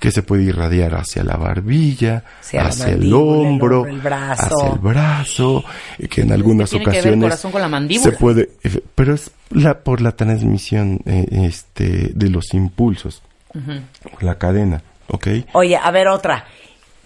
que 0.01 0.11
se 0.11 0.23
puede 0.23 0.43
irradiar 0.45 0.95
hacia 0.97 1.23
la 1.23 1.37
barbilla, 1.37 2.25
Hacia 2.41 2.63
la 2.87 2.93
el 2.95 3.13
hombro, 3.15 3.87
el 3.87 4.01
hacia 4.07 4.73
el 4.73 4.79
brazo, 4.81 5.63
y 5.99 6.09
que 6.09 6.23
en 6.23 6.33
algunas 6.33 6.71
tiene 6.71 6.85
que 6.87 6.91
ver 6.91 6.97
el 6.99 7.03
ocasiones 7.05 7.25
corazón 7.27 7.53
con 7.53 7.61
la 7.61 7.69
mandíbula. 7.69 8.11
se 8.11 8.17
puede, 8.17 8.49
efe- 8.65 8.83
pero 8.95 9.15
es 9.15 9.31
la 9.51 9.79
por 9.81 10.01
la 10.01 10.13
transmisión 10.13 11.01
eh, 11.05 11.27
este 11.47 12.11
de 12.15 12.29
los 12.31 12.53
impulsos, 12.55 13.23
la 14.21 14.37
cadena, 14.39 14.83
¿ok? 15.09 15.29
Oye, 15.53 15.77
a 15.77 15.91
ver 15.91 16.09
otra. 16.09 16.47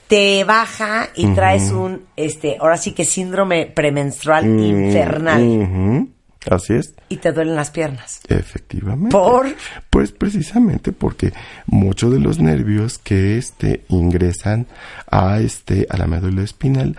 Te 0.07 0.44
baja 0.44 1.09
y 1.16 1.26
traes 1.28 1.72
un, 1.72 2.02
este, 2.14 2.59
ahora 2.61 2.76
sí 2.76 2.92
que 2.92 3.04
síndrome 3.04 3.66
premenstrual 3.66 4.44
Mm, 4.44 4.59
infernal 4.87 5.42
ujú, 5.42 6.09
Así 6.50 6.74
es. 6.74 6.94
y 7.09 7.16
te 7.18 7.33
duelen 7.33 7.54
las 7.54 7.70
piernas. 7.70 8.20
Efectivamente. 8.28 9.11
¿Por? 9.11 9.46
Pues 9.90 10.12
precisamente 10.12 10.92
porque 10.92 11.33
muchos 11.66 12.12
de 12.12 12.20
los 12.20 12.38
nervios 12.38 12.98
que 12.98 13.38
este 13.38 13.85
ingresan 13.88 14.66
a 15.11 15.40
este 15.40 15.87
a 15.90 15.96
la 15.96 16.07
médula 16.07 16.42
espinal 16.42 16.96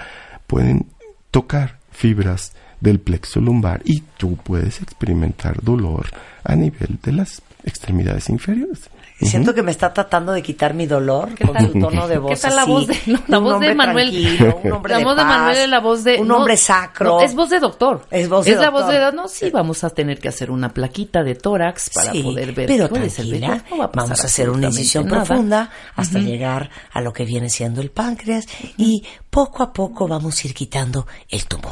pueden 0.47 0.87
tocar 1.31 1.79
fibras 1.91 2.53
del 2.81 2.99
plexo 2.99 3.39
lumbar 3.41 3.81
y 3.85 4.01
tú 4.17 4.37
puedes 4.37 4.81
experimentar 4.81 5.61
dolor 5.61 6.07
a 6.45 6.55
nivel 6.55 6.99
de 7.03 7.11
las 7.11 7.41
extremidades 7.63 8.29
inferiores. 8.29 8.89
Siento 9.21 9.53
que 9.53 9.63
me 9.63 9.71
está 9.71 9.93
tratando 9.93 10.33
de 10.33 10.43
quitar 10.43 10.73
mi 10.73 10.87
dolor 10.87 11.33
¿Qué 11.35 11.45
con 11.45 11.53
tal? 11.55 11.71
su 11.71 11.79
tono 11.79 12.05
de 12.05 12.17
voz 12.17 12.31
¿Qué 12.31 12.35
tal 12.49 12.55
la 12.57 12.61
así, 12.63 12.71
voz 12.71 12.87
de, 12.87 12.99
no, 13.05 13.19
la 13.27 13.37
un 13.37 13.43
voz 13.45 13.51
de 13.51 13.55
hombre 13.55 13.75
Manuel? 13.75 14.09
tranquilo, 14.11 14.59
un 14.61 14.71
hombre 14.73 14.91
la 14.91 14.97
de 14.99 15.03
voz 15.05 15.15
de 15.15 15.23
Manuel 15.23 15.57
es 15.57 15.69
la 15.69 15.79
voz 15.79 16.03
de 16.03 16.17
un 16.19 16.27
no, 16.27 16.37
hombre 16.37 16.57
sacro. 16.57 17.05
no, 17.11 17.21
es 17.21 17.33
voz 17.33 17.49
de 17.49 17.59
doctor. 17.61 18.05
Es 18.11 18.27
voz 18.27 18.45
de 18.45 18.55
la 18.57 18.69
voz 18.69 18.87
de 18.89 19.11
no, 19.13 19.29
sí, 19.29 19.49
vamos 19.51 19.85
a 19.85 19.89
tener 19.89 20.19
que 20.19 20.27
hacer 20.27 20.51
una 20.51 20.73
plaquita 20.73 21.23
de 21.23 21.35
tórax 21.35 21.91
para 21.91 22.11
Sí, 22.11 22.23
poder 22.23 22.51
ver 22.51 22.67
pero 22.67 22.89
cuál 22.89 23.03
es 23.03 23.17
el 23.19 23.41
va 23.41 23.47
a 23.55 23.59
pasar 23.59 23.89
vamos 23.93 24.19
a 24.21 24.25
hacer 24.25 24.49
una 24.49 24.67
incisión 24.67 25.05
nada. 25.07 25.23
profunda 25.23 25.69
hasta 25.95 26.19
llegar 26.19 26.69
a 26.91 26.99
lo 26.99 27.13
que 27.13 27.23
viene 27.23 27.49
siendo 27.49 27.79
el 27.79 27.91
páncreas 27.91 28.45
y 28.75 29.01
poco 29.29 29.63
a 29.63 29.71
poco 29.71 30.07
vamos 30.09 30.43
a 30.43 30.47
ir 30.47 30.53
quitando 30.53 31.07
el 31.29 31.45
tumor. 31.45 31.71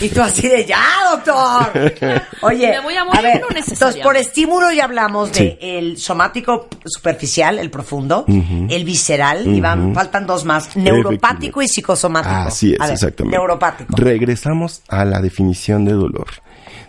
Y 0.00 0.08
tú 0.08 0.22
así 0.22 0.48
de 0.48 0.64
ya, 0.66 0.82
doctor. 1.10 1.92
Oye, 2.42 2.68
Me 2.70 2.80
voy 2.80 2.94
a 2.94 3.04
morir, 3.04 3.22
ver, 3.22 3.40
no 3.40 3.48
entonces 3.48 3.68
necesariamente. 3.68 3.99
Por 4.02 4.16
estímulo 4.16 4.72
ya 4.72 4.84
hablamos 4.84 5.30
Sí. 5.30 5.44
de 5.60 5.78
el 5.78 5.98
somático 5.98 6.68
superficial, 6.84 7.58
el 7.58 7.70
profundo, 7.70 8.24
el 8.28 8.84
visceral 8.84 9.46
y 9.46 9.60
van 9.60 9.94
faltan 9.94 10.26
dos 10.26 10.44
más, 10.44 10.76
neuropático 10.76 11.62
y 11.62 11.68
psicosomático. 11.68 12.34
Así 12.34 12.72
es, 12.74 12.80
A 12.80 12.84
ver, 12.84 12.94
exactamente. 12.94 13.36
Neuropático. 13.36 13.94
Regresamos 13.96 14.82
a 14.88 15.04
la 15.04 15.20
definición 15.20 15.84
de 15.84 15.92
dolor. 15.92 16.26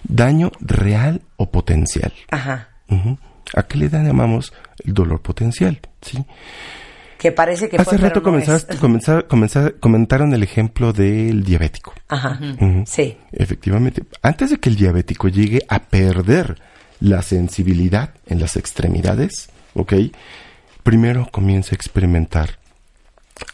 Daño 0.04 0.52
real 0.60 1.21
o 1.38 1.52
potencial. 1.52 2.12
Ajá. 2.30 2.69
¿A 3.56 3.63
qué 3.63 3.78
le 3.78 3.89
llamamos 3.89 4.54
el 4.86 4.93
dolor 4.93 5.21
potencial? 5.21 5.80
¿Sí? 6.02 6.24
Que 7.17 7.32
parece 7.32 7.69
que 7.69 7.76
Hace 7.76 7.84
fue, 7.86 7.97
pero 7.97 8.08
rato 8.08 8.19
no 8.21 8.26
comenzar- 8.26 9.28
comenzar- 9.30 9.76
comentaron 9.80 10.34
el 10.34 10.41
ejemplo 10.41 10.91
del 10.91 11.43
diabético. 11.43 11.93
Ajá. 12.08 12.39
Sí. 12.88 13.15
Efectivamente, 13.32 14.04
antes 14.24 14.50
de 14.50 14.58
que 14.58 14.69
el 14.69 14.76
diabético 14.76 15.28
llegue 15.28 15.62
a 15.69 15.80
perder 15.80 16.60
la 17.02 17.22
sensibilidad 17.22 18.12
en 18.28 18.40
las 18.40 18.56
extremidades, 18.56 19.50
¿ok? 19.74 19.94
Primero 20.84 21.28
comienza 21.32 21.74
a 21.74 21.76
experimentar 21.76 22.58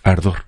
ardor. 0.03 0.45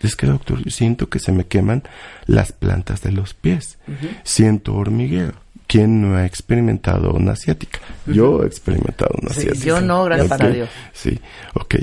Es 0.00 0.14
que, 0.14 0.26
doctor, 0.26 0.62
yo 0.62 0.70
siento 0.70 1.08
que 1.08 1.18
se 1.18 1.32
me 1.32 1.46
queman 1.46 1.82
las 2.26 2.52
plantas 2.52 3.00
de 3.02 3.12
los 3.12 3.34
pies. 3.34 3.78
Siento 4.22 4.74
hormigueo. 4.74 5.32
¿Quién 5.66 6.00
no 6.00 6.16
ha 6.16 6.24
experimentado 6.24 7.12
una 7.12 7.32
asiática? 7.32 7.78
Yo 8.06 8.42
he 8.42 8.46
experimentado 8.46 9.10
una 9.20 9.32
Sí, 9.32 9.40
asiática. 9.40 9.66
yo 9.66 9.80
no, 9.80 10.04
gracias 10.04 10.40
a 10.40 10.48
Dios. 10.48 10.68
Sí, 10.94 11.20
ok. 11.54 11.74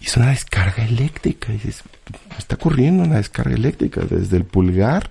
Y 0.00 0.06
es 0.06 0.16
una 0.16 0.30
descarga 0.30 0.84
eléctrica. 0.84 1.50
Y 1.52 1.56
dices, 1.56 1.82
está 2.38 2.54
ocurriendo 2.56 3.02
una 3.04 3.16
descarga 3.16 3.54
eléctrica 3.54 4.00
desde 4.08 4.36
el 4.36 4.44
pulgar 4.44 5.10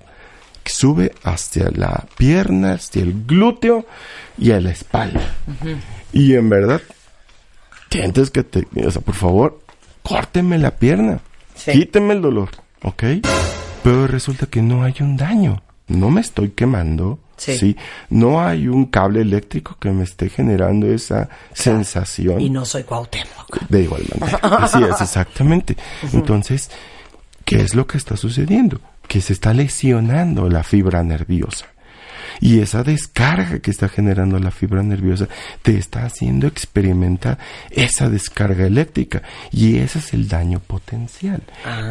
sube 0.66 1.14
hacia 1.24 1.70
la 1.72 2.06
pierna, 2.18 2.74
hacia 2.74 3.02
el 3.02 3.26
glúteo 3.26 3.86
y 4.38 4.52
a 4.52 4.62
la 4.62 4.72
espalda. 4.72 5.22
Y 6.14 6.36
en 6.36 6.50
verdad, 6.50 6.82
sientes 7.90 8.32
que 8.32 8.44
te... 8.44 8.68
O 8.86 8.92
sea, 8.92 9.02
por 9.02 9.16
favor, 9.16 9.60
córteme 10.04 10.58
la 10.58 10.72
pierna. 10.72 11.20
Sí. 11.56 11.72
Quíteme 11.72 12.14
el 12.14 12.22
dolor, 12.22 12.50
¿ok? 12.84 13.04
Pero 13.84 14.08
resulta 14.08 14.46
que 14.46 14.62
no 14.62 14.84
hay 14.84 14.96
un 15.00 15.18
daño. 15.18 15.62
No 15.88 16.10
me 16.10 16.22
estoy 16.22 16.50
quemando. 16.50 17.20
Sí. 17.38 17.58
Sí. 17.58 17.78
No 18.10 18.42
hay 18.42 18.68
un 18.68 18.86
cable 18.86 19.22
eléctrico 19.22 19.78
que 19.80 19.92
me 19.92 20.04
esté 20.04 20.30
generando 20.30 20.88
esa 20.88 21.30
sensación. 21.54 22.42
Y 22.42 22.50
no 22.50 22.66
soy 22.66 22.84
Cuauhtémoc. 22.84 23.60
De 23.70 23.82
igual 23.82 24.04
manera. 24.20 24.38
Así 24.58 24.84
es, 24.84 25.02
exactamente. 25.02 25.78
Entonces, 26.14 26.70
¿qué 27.46 27.62
es 27.62 27.76
lo 27.76 27.88
que 27.88 27.98
está 27.98 28.18
sucediendo? 28.18 28.80
Que 29.10 29.20
se 29.20 29.34
está 29.34 29.54
lesionando 29.54 30.48
la 30.48 30.64
fibra 30.64 31.04
nerviosa. 31.04 31.66
Y 32.42 32.60
esa 32.60 32.84
descarga 32.84 33.60
que 33.60 33.72
está 33.72 33.90
generando 33.90 34.40
la 34.40 34.52
fibra 34.52 34.82
nerviosa 34.82 35.28
te 35.62 35.78
está 35.78 36.06
haciendo 36.06 36.48
experimentar 36.48 37.38
esa 37.70 38.10
descarga 38.10 38.66
eléctrica. 38.66 39.24
Y 39.52 39.78
ese 39.78 40.00
es 40.00 40.14
el 40.14 40.28
daño 40.28 40.60
potencial. 40.60 41.44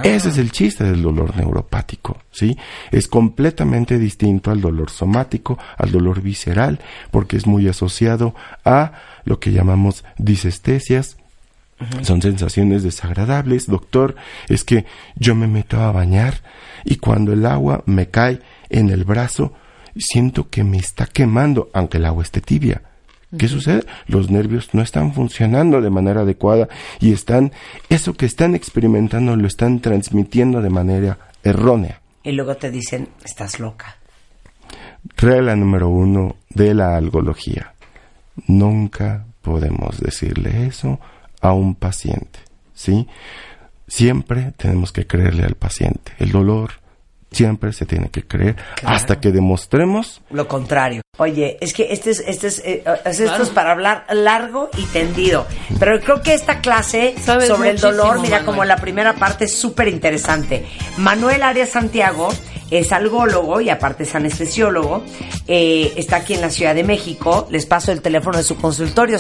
Ese 0.05 0.31
es 0.31 0.39
el 0.39 0.51
chiste 0.51 0.85
del 0.85 1.03
dolor 1.03 1.37
neuropático, 1.37 2.19
¿sí? 2.31 2.57
Es 2.91 3.09
completamente 3.09 3.99
distinto 3.99 4.51
al 4.51 4.61
dolor 4.61 4.91
somático, 4.91 5.59
al 5.77 5.93
dolor 5.93 6.23
visceral, 6.23 6.81
porque 7.11 7.37
es 7.37 7.47
muy 7.47 7.69
asociado 7.69 8.35
a 8.65 8.93
lo 9.25 9.41
que 9.41 9.53
llamamos 9.53 10.05
disestesias, 10.17 11.18
son 12.03 12.23
sensaciones 12.23 12.83
desagradables, 12.83 13.67
doctor. 13.67 14.17
Es 14.49 14.65
que 14.65 14.85
yo 15.17 15.35
me 15.35 15.47
meto 15.47 15.81
a 15.81 15.93
bañar 15.93 16.43
y 16.85 16.97
cuando 16.97 17.33
el 17.33 17.47
agua 17.47 17.83
me 17.87 18.09
cae 18.09 18.41
en 18.69 18.91
el 18.91 19.05
brazo, 19.05 19.53
siento 19.97 20.49
que 20.49 20.65
me 20.65 20.79
está 20.79 21.07
quemando, 21.07 21.71
aunque 21.73 21.99
el 21.99 22.07
agua 22.07 22.23
esté 22.23 22.41
tibia. 22.41 22.83
¿Qué 23.37 23.47
sucede? 23.47 23.85
Los 24.07 24.31
nervios 24.31 24.71
no 24.73 24.81
están 24.81 25.13
funcionando 25.13 25.83
de 25.83 25.91
manera 25.91 26.23
adecuada 26.23 26.69
y 26.99 27.13
están, 27.13 27.53
eso 27.91 28.15
que 28.15 28.25
están 28.25 28.55
experimentando 28.55 29.37
lo 29.37 29.47
están 29.47 29.81
transmitiendo 29.81 30.63
de 30.63 30.71
manera 30.71 31.19
errónea. 31.43 32.01
Y 32.23 32.33
luego 32.33 32.57
te 32.57 32.71
dicen, 32.71 33.09
estás 33.23 33.61
loca. 33.61 33.97
Regla 35.17 35.55
número 35.57 35.89
uno 35.89 36.37
de 36.49 36.75
la 36.75 36.97
algología. 36.97 37.75
Nunca 38.47 39.27
podemos 39.43 40.01
decirle 40.01 40.67
eso 40.67 40.99
a 41.41 41.53
un 41.53 41.75
paciente, 41.75 42.39
¿sí? 42.75 43.07
Siempre 43.87 44.53
tenemos 44.57 44.93
que 44.93 45.07
creerle 45.07 45.45
al 45.45 45.55
paciente. 45.55 46.13
El 46.19 46.31
dolor 46.33 46.73
siempre 47.31 47.73
se 47.73 47.85
tiene 47.87 48.09
que 48.11 48.27
creer 48.27 48.57
hasta 48.85 49.21
que 49.21 49.31
demostremos 49.33 50.23
Lo 50.31 50.49
contrario. 50.49 51.03
Oye, 51.19 51.59
es 51.61 51.73
que 51.75 51.93
este 51.93 52.11
es, 52.11 52.21
este 52.27 52.47
es, 52.47 52.59
eh, 52.65 52.85
es- 53.05 53.21
esto 53.21 53.43
es 53.43 53.51
para 53.51 53.73
hablar 53.73 54.07
largo 54.13 54.71
y 54.77 54.85
tendido. 54.87 55.47
Pero 55.79 56.01
creo 56.01 56.23
que 56.23 56.35
esta 56.35 56.61
clase 56.61 57.15
Sabes 57.21 57.49
sobre 57.49 57.71
el 57.71 57.81
dolor, 57.81 58.21
mira, 58.21 58.39
Manuel. 58.39 58.45
como 58.45 58.65
la 58.65 58.77
primera 58.77 59.15
parte 59.15 59.45
es 59.47 59.55
súper 59.55 59.89
interesante. 59.89 60.67
Manuel 60.99 61.43
Arias 61.43 61.71
Santiago 61.71 62.29
es 62.71 62.93
algólogo 62.93 63.61
y 63.63 63.71
aparte 63.71 64.03
es 64.05 64.15
anestesiólogo. 64.15 65.03
Eh, 65.47 65.93
está 65.97 66.17
aquí 66.17 66.35
en 66.35 66.41
la 66.43 66.51
Ciudad 66.51 66.75
de 66.75 66.85
México. 66.85 67.47
Les 67.51 67.67
paso 67.67 67.91
el 67.93 68.01
teléfono 68.03 68.37
de 68.39 68.45
su 68.45 68.57
consultorio 68.57 69.19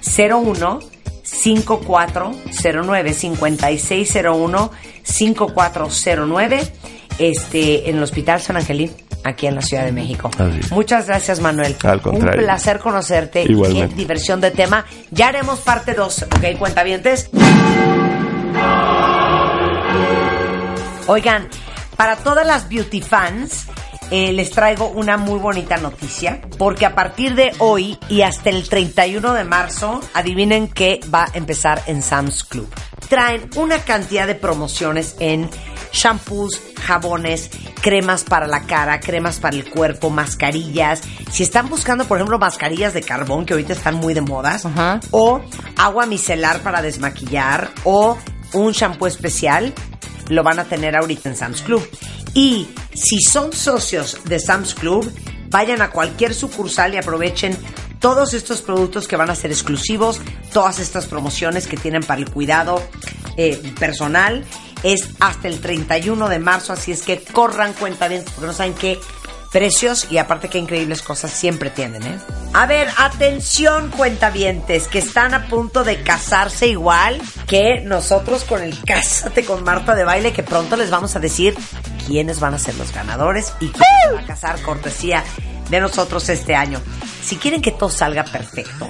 5601 0.00 0.80
5409 1.22 3.14
5601 3.14 4.70
5409 5.02 6.72
este, 7.18 7.90
en 7.90 7.96
el 7.96 8.02
Hospital 8.02 8.40
San 8.40 8.56
Angelín, 8.56 8.92
aquí 9.24 9.46
en 9.46 9.56
la 9.56 9.62
Ciudad 9.62 9.84
de 9.84 9.92
México. 9.92 10.30
Muchas 10.70 11.06
gracias, 11.06 11.40
Manuel. 11.40 11.76
Al 11.82 12.00
contrario. 12.00 12.40
Un 12.40 12.46
placer 12.46 12.78
conocerte. 12.78 13.42
Igualmente. 13.42 13.94
Qué 13.94 14.00
diversión 14.00 14.40
de 14.40 14.50
tema. 14.50 14.84
Ya 15.10 15.28
haremos 15.28 15.60
parte 15.60 15.94
2, 15.94 16.22
¿ok? 16.22 16.58
Cuentavientes. 16.58 17.30
Oigan, 21.06 21.48
para 21.96 22.16
todas 22.16 22.46
las 22.46 22.68
beauty 22.68 23.00
fans, 23.00 23.66
eh, 24.10 24.32
les 24.32 24.50
traigo 24.50 24.88
una 24.88 25.16
muy 25.16 25.38
bonita 25.38 25.76
noticia, 25.76 26.40
porque 26.58 26.86
a 26.86 26.94
partir 26.94 27.34
de 27.34 27.52
hoy 27.58 27.98
y 28.08 28.22
hasta 28.22 28.50
el 28.50 28.68
31 28.68 29.34
de 29.34 29.44
marzo, 29.44 30.00
adivinen 30.14 30.68
qué 30.68 31.00
va 31.12 31.24
a 31.24 31.30
empezar 31.34 31.82
en 31.86 32.02
Sam's 32.02 32.44
Club. 32.44 32.68
Traen 33.08 33.50
una 33.56 33.78
cantidad 33.78 34.26
de 34.26 34.34
promociones 34.34 35.16
en 35.18 35.48
shampoos, 35.92 36.60
jabones, 36.82 37.50
cremas 37.80 38.24
para 38.24 38.46
la 38.46 38.62
cara, 38.62 39.00
cremas 39.00 39.38
para 39.38 39.56
el 39.56 39.68
cuerpo, 39.68 40.10
mascarillas. 40.10 41.02
Si 41.30 41.42
están 41.42 41.68
buscando, 41.68 42.04
por 42.06 42.18
ejemplo, 42.18 42.38
mascarillas 42.38 42.94
de 42.94 43.02
carbón, 43.02 43.46
que 43.46 43.54
ahorita 43.54 43.72
están 43.72 43.96
muy 43.96 44.14
de 44.14 44.20
modas, 44.20 44.66
o 45.10 45.40
agua 45.76 46.06
micelar 46.06 46.60
para 46.60 46.82
desmaquillar, 46.82 47.70
o 47.84 48.18
un 48.52 48.72
shampoo 48.72 49.06
especial, 49.06 49.72
lo 50.28 50.42
van 50.42 50.58
a 50.58 50.64
tener 50.64 50.96
ahorita 50.96 51.28
en 51.28 51.36
Sam's 51.36 51.62
Club. 51.62 51.86
Y 52.34 52.68
si 52.98 53.20
son 53.20 53.52
socios 53.52 54.18
de 54.24 54.40
Sam's 54.40 54.74
Club, 54.74 55.10
vayan 55.50 55.82
a 55.82 55.90
cualquier 55.90 56.34
sucursal 56.34 56.94
y 56.94 56.96
aprovechen 56.96 57.56
todos 58.00 58.34
estos 58.34 58.62
productos 58.62 59.08
que 59.08 59.16
van 59.16 59.30
a 59.30 59.34
ser 59.34 59.50
exclusivos, 59.50 60.20
todas 60.52 60.78
estas 60.78 61.06
promociones 61.06 61.66
que 61.66 61.76
tienen 61.76 62.02
para 62.02 62.20
el 62.20 62.30
cuidado 62.30 62.82
eh, 63.36 63.60
personal. 63.78 64.44
Es 64.82 65.08
hasta 65.18 65.48
el 65.48 65.60
31 65.60 66.28
de 66.28 66.38
marzo, 66.38 66.72
así 66.72 66.92
es 66.92 67.02
que 67.02 67.20
corran 67.20 67.72
cuenta 67.72 68.06
bien, 68.06 68.22
porque 68.24 68.46
no 68.46 68.52
saben 68.52 68.74
qué 68.74 68.98
precios 69.50 70.06
y 70.10 70.18
aparte 70.18 70.48
qué 70.48 70.58
increíbles 70.58 71.02
cosas 71.02 71.30
siempre 71.30 71.70
tienen, 71.70 72.02
¿eh? 72.02 72.18
A 72.52 72.66
ver, 72.66 72.88
atención 72.96 73.90
cuentavientes 73.90 74.88
que 74.88 74.98
están 74.98 75.34
a 75.34 75.48
punto 75.48 75.84
de 75.84 76.02
casarse 76.02 76.66
igual 76.66 77.20
que 77.46 77.80
nosotros 77.84 78.44
con 78.44 78.62
el 78.62 78.78
Cásate 78.84 79.44
con 79.44 79.64
Marta 79.64 79.94
de 79.94 80.04
Baile 80.04 80.32
que 80.32 80.42
pronto 80.42 80.76
les 80.76 80.90
vamos 80.90 81.16
a 81.16 81.20
decir 81.20 81.54
quiénes 82.06 82.40
van 82.40 82.54
a 82.54 82.58
ser 82.58 82.74
los 82.76 82.92
ganadores 82.92 83.52
y 83.60 83.68
quién 83.68 83.84
se 84.02 84.14
va 84.14 84.20
a 84.20 84.26
casar 84.26 84.60
cortesía 84.62 85.22
de 85.70 85.80
nosotros 85.80 86.28
este 86.28 86.54
año. 86.54 86.80
Si 87.28 87.36
quieren 87.36 87.60
que 87.60 87.72
todo 87.72 87.90
salga 87.90 88.24
perfecto, 88.24 88.88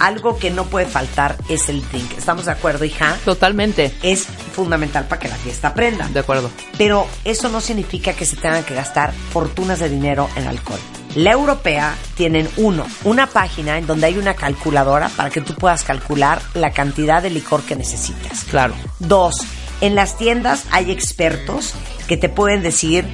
algo 0.00 0.38
que 0.38 0.50
no 0.50 0.64
puede 0.64 0.86
faltar 0.86 1.36
es 1.50 1.68
el 1.68 1.86
drink. 1.90 2.16
¿Estamos 2.16 2.46
de 2.46 2.52
acuerdo, 2.52 2.86
hija? 2.86 3.14
Totalmente. 3.26 3.94
Es 4.02 4.24
fundamental 4.24 5.04
para 5.04 5.20
que 5.20 5.28
la 5.28 5.36
fiesta 5.36 5.74
prenda. 5.74 6.08
De 6.08 6.20
acuerdo. 6.20 6.50
Pero 6.78 7.06
eso 7.24 7.50
no 7.50 7.60
significa 7.60 8.14
que 8.14 8.24
se 8.24 8.36
tengan 8.36 8.64
que 8.64 8.74
gastar 8.74 9.12
fortunas 9.12 9.80
de 9.80 9.90
dinero 9.90 10.30
en 10.34 10.46
alcohol. 10.46 10.80
La 11.14 11.32
europea 11.32 11.94
tienen 12.16 12.48
uno, 12.56 12.86
una 13.04 13.26
página 13.26 13.76
en 13.76 13.86
donde 13.86 14.06
hay 14.06 14.16
una 14.16 14.32
calculadora 14.32 15.10
para 15.10 15.28
que 15.28 15.42
tú 15.42 15.54
puedas 15.54 15.84
calcular 15.84 16.40
la 16.54 16.70
cantidad 16.70 17.22
de 17.22 17.28
licor 17.28 17.64
que 17.64 17.76
necesitas. 17.76 18.44
Claro. 18.44 18.72
Dos, 18.98 19.42
en 19.82 19.94
las 19.94 20.16
tiendas 20.16 20.64
hay 20.70 20.90
expertos 20.90 21.74
que 22.08 22.16
te 22.16 22.30
pueden 22.30 22.62
decir 22.62 23.04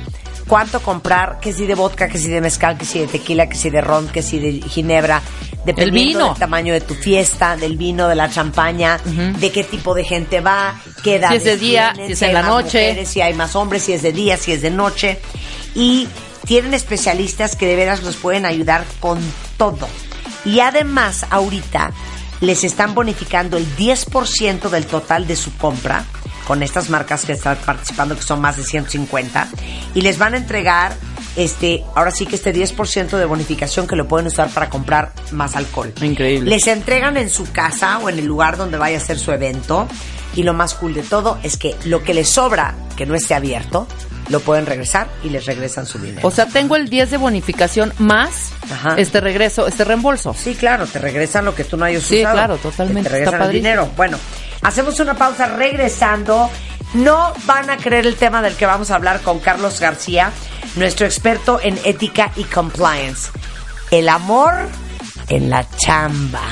cuánto 0.50 0.82
comprar, 0.82 1.38
que 1.38 1.52
si 1.52 1.64
de 1.64 1.76
vodka, 1.76 2.08
que 2.08 2.18
si 2.18 2.28
de 2.28 2.40
mezcal, 2.40 2.76
que 2.76 2.84
si 2.84 2.98
de 2.98 3.06
tequila, 3.06 3.48
que 3.48 3.54
si 3.54 3.70
de 3.70 3.80
ron, 3.80 4.08
que 4.08 4.20
si 4.20 4.40
de 4.40 4.68
ginebra, 4.68 5.22
dependiendo 5.64 6.18
vino. 6.18 6.28
del 6.30 6.38
tamaño 6.40 6.74
de 6.74 6.80
tu 6.80 6.94
fiesta, 6.94 7.56
del 7.56 7.76
vino, 7.76 8.08
de 8.08 8.16
la 8.16 8.28
champaña, 8.28 8.98
de 9.04 9.52
qué 9.52 9.62
tipo 9.62 9.94
de 9.94 10.02
gente 10.02 10.40
va, 10.40 10.74
qué 11.04 11.14
edad 11.16 11.28
Si 11.28 11.36
es 11.36 11.44
de 11.44 11.56
día, 11.56 11.92
si 11.94 12.12
es 12.14 12.22
en 12.22 12.34
la 12.34 12.42
noche. 12.42 13.06
si 13.06 13.20
hay 13.20 13.32
más 13.32 13.54
hombres, 13.54 13.84
si 13.84 13.92
es 13.92 14.02
de 14.02 14.12
día, 14.12 14.36
si 14.36 14.50
es 14.50 14.60
de 14.60 14.70
noche. 14.70 15.20
Y 15.76 16.08
tienen 16.46 16.74
especialistas 16.74 17.54
que 17.54 17.68
de 17.68 17.76
veras 17.76 18.02
los 18.02 18.16
pueden 18.16 18.44
ayudar 18.44 18.84
con 18.98 19.20
todo. 19.56 19.88
Y 20.44 20.58
además, 20.58 21.26
ahorita 21.30 21.92
les 22.40 22.64
están 22.64 22.96
bonificando 22.96 23.56
el 23.56 23.76
10% 23.76 24.68
del 24.68 24.86
total 24.86 25.28
de 25.28 25.36
su 25.36 25.56
compra 25.58 26.06
con 26.46 26.62
estas 26.62 26.90
marcas 26.90 27.24
que 27.24 27.33
están 27.33 27.57
participando, 27.64 28.16
que 28.16 28.22
son 28.22 28.40
más 28.40 28.57
de 28.57 28.64
150, 28.64 29.48
y 29.94 30.00
les 30.00 30.18
van 30.18 30.35
a 30.35 30.37
entregar 30.38 30.92
este, 31.37 31.85
ahora 31.94 32.11
sí 32.11 32.26
que 32.26 32.37
este 32.37 32.53
10% 32.53 33.16
de 33.16 33.24
bonificación 33.24 33.87
que 33.87 33.94
lo 33.96 34.09
pueden 34.09 34.26
usar 34.26 34.48
para 34.50 34.68
comprar 34.68 35.12
más 35.31 35.55
alcohol. 35.57 35.92
Increíble. 36.03 36.50
Les 36.50 36.66
entregan 36.66 37.16
en 37.16 37.31
su 37.31 37.50
casa 37.53 37.98
o 37.98 38.09
en 38.09 38.18
el 38.18 38.26
lugar 38.26 38.57
donde 38.57 38.79
vaya 38.79 38.96
a 38.98 39.00
ser 39.00 39.18
su 39.18 39.31
evento. 39.33 39.87
Y 40.37 40.44
lo 40.44 40.55
más 40.55 40.74
cool 40.74 40.94
de 40.94 41.03
todo 41.03 41.38
es 41.42 41.57
que 41.57 41.74
lo 41.87 42.05
que 42.05 42.14
les 42.14 42.29
sobra, 42.29 42.74
que 42.96 43.05
no 43.05 43.16
esté 43.16 43.35
abierto, 43.35 43.88
lo 44.29 44.38
pueden 44.38 44.64
regresar 44.64 45.09
y 45.24 45.29
les 45.31 45.44
regresan 45.44 45.87
su 45.87 45.98
dinero. 45.98 46.26
O 46.26 46.31
sea, 46.31 46.46
tengo 46.46 46.76
el 46.76 46.88
10 46.88 47.11
de 47.11 47.16
bonificación 47.16 47.92
más 47.98 48.50
Ajá. 48.72 48.94
este 48.96 49.20
regreso, 49.20 49.66
este 49.66 49.83
reembolso. 49.85 50.33
Sí, 50.33 50.55
claro, 50.55 50.87
te 50.87 51.00
regresan 51.00 51.44
lo 51.44 51.55
que 51.57 51.64
tú 51.64 51.76
no 51.76 51.85
hayas 51.85 52.05
Sí, 52.05 52.20
usado. 52.20 52.35
claro, 52.37 52.57
totalmente, 52.59 53.09
Te 53.09 53.09
regresan 53.09 53.35
está 53.35 53.46
el 53.46 53.53
dinero. 53.53 53.90
Bueno, 53.96 54.18
hacemos 54.62 55.00
una 55.00 55.14
pausa 55.14 55.46
regresando. 55.46 56.50
No 56.94 57.32
van 57.44 57.70
a 57.70 57.76
creer 57.76 58.06
el 58.06 58.16
tema 58.16 58.42
del 58.42 58.56
que 58.56 58.66
vamos 58.66 58.90
a 58.90 58.96
hablar 58.96 59.20
con 59.20 59.38
Carlos 59.38 59.78
García, 59.78 60.32
nuestro 60.76 61.06
experto 61.06 61.60
en 61.62 61.78
ética 61.84 62.32
y 62.36 62.44
compliance. 62.44 63.30
El 63.90 64.08
amor 64.08 64.52
en 65.28 65.50
la 65.50 65.66
chamba. 65.76 66.42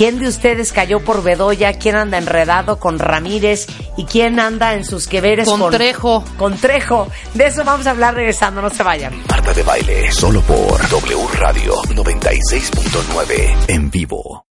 ¿Quién 0.00 0.18
de 0.18 0.28
ustedes 0.28 0.72
cayó 0.72 1.00
por 1.00 1.22
Bedoya? 1.22 1.74
¿Quién 1.74 1.94
anda 1.94 2.16
enredado 2.16 2.78
con 2.78 2.98
Ramírez? 2.98 3.66
¿Y 3.98 4.06
quién 4.06 4.40
anda 4.40 4.72
en 4.72 4.86
sus 4.86 5.06
que 5.06 5.20
veres 5.20 5.46
Con 5.46 5.70
Trejo. 5.70 6.24
Con 6.38 6.56
Trejo. 6.56 7.06
De 7.34 7.48
eso 7.48 7.64
vamos 7.64 7.86
a 7.86 7.90
hablar 7.90 8.14
regresando, 8.14 8.62
no 8.62 8.70
se 8.70 8.82
vayan. 8.82 9.12
Marta 9.28 9.52
de 9.52 9.62
Baile, 9.62 10.10
solo 10.10 10.40
por 10.40 10.88
W 10.88 11.26
Radio 11.34 11.74
96.9 11.82 13.56
en 13.68 13.90
vivo. 13.90 14.46